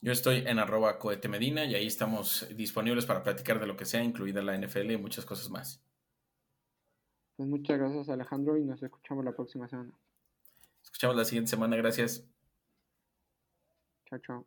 [0.00, 3.84] Yo estoy en arroba cohete medina y ahí estamos disponibles para platicar de lo que
[3.84, 5.84] sea, incluida la NFL y muchas cosas más.
[7.36, 9.92] Pues muchas gracias Alejandro y nos escuchamos la próxima semana.
[10.82, 12.26] Escuchamos la siguiente semana, gracias.
[14.06, 14.46] Chao, chao.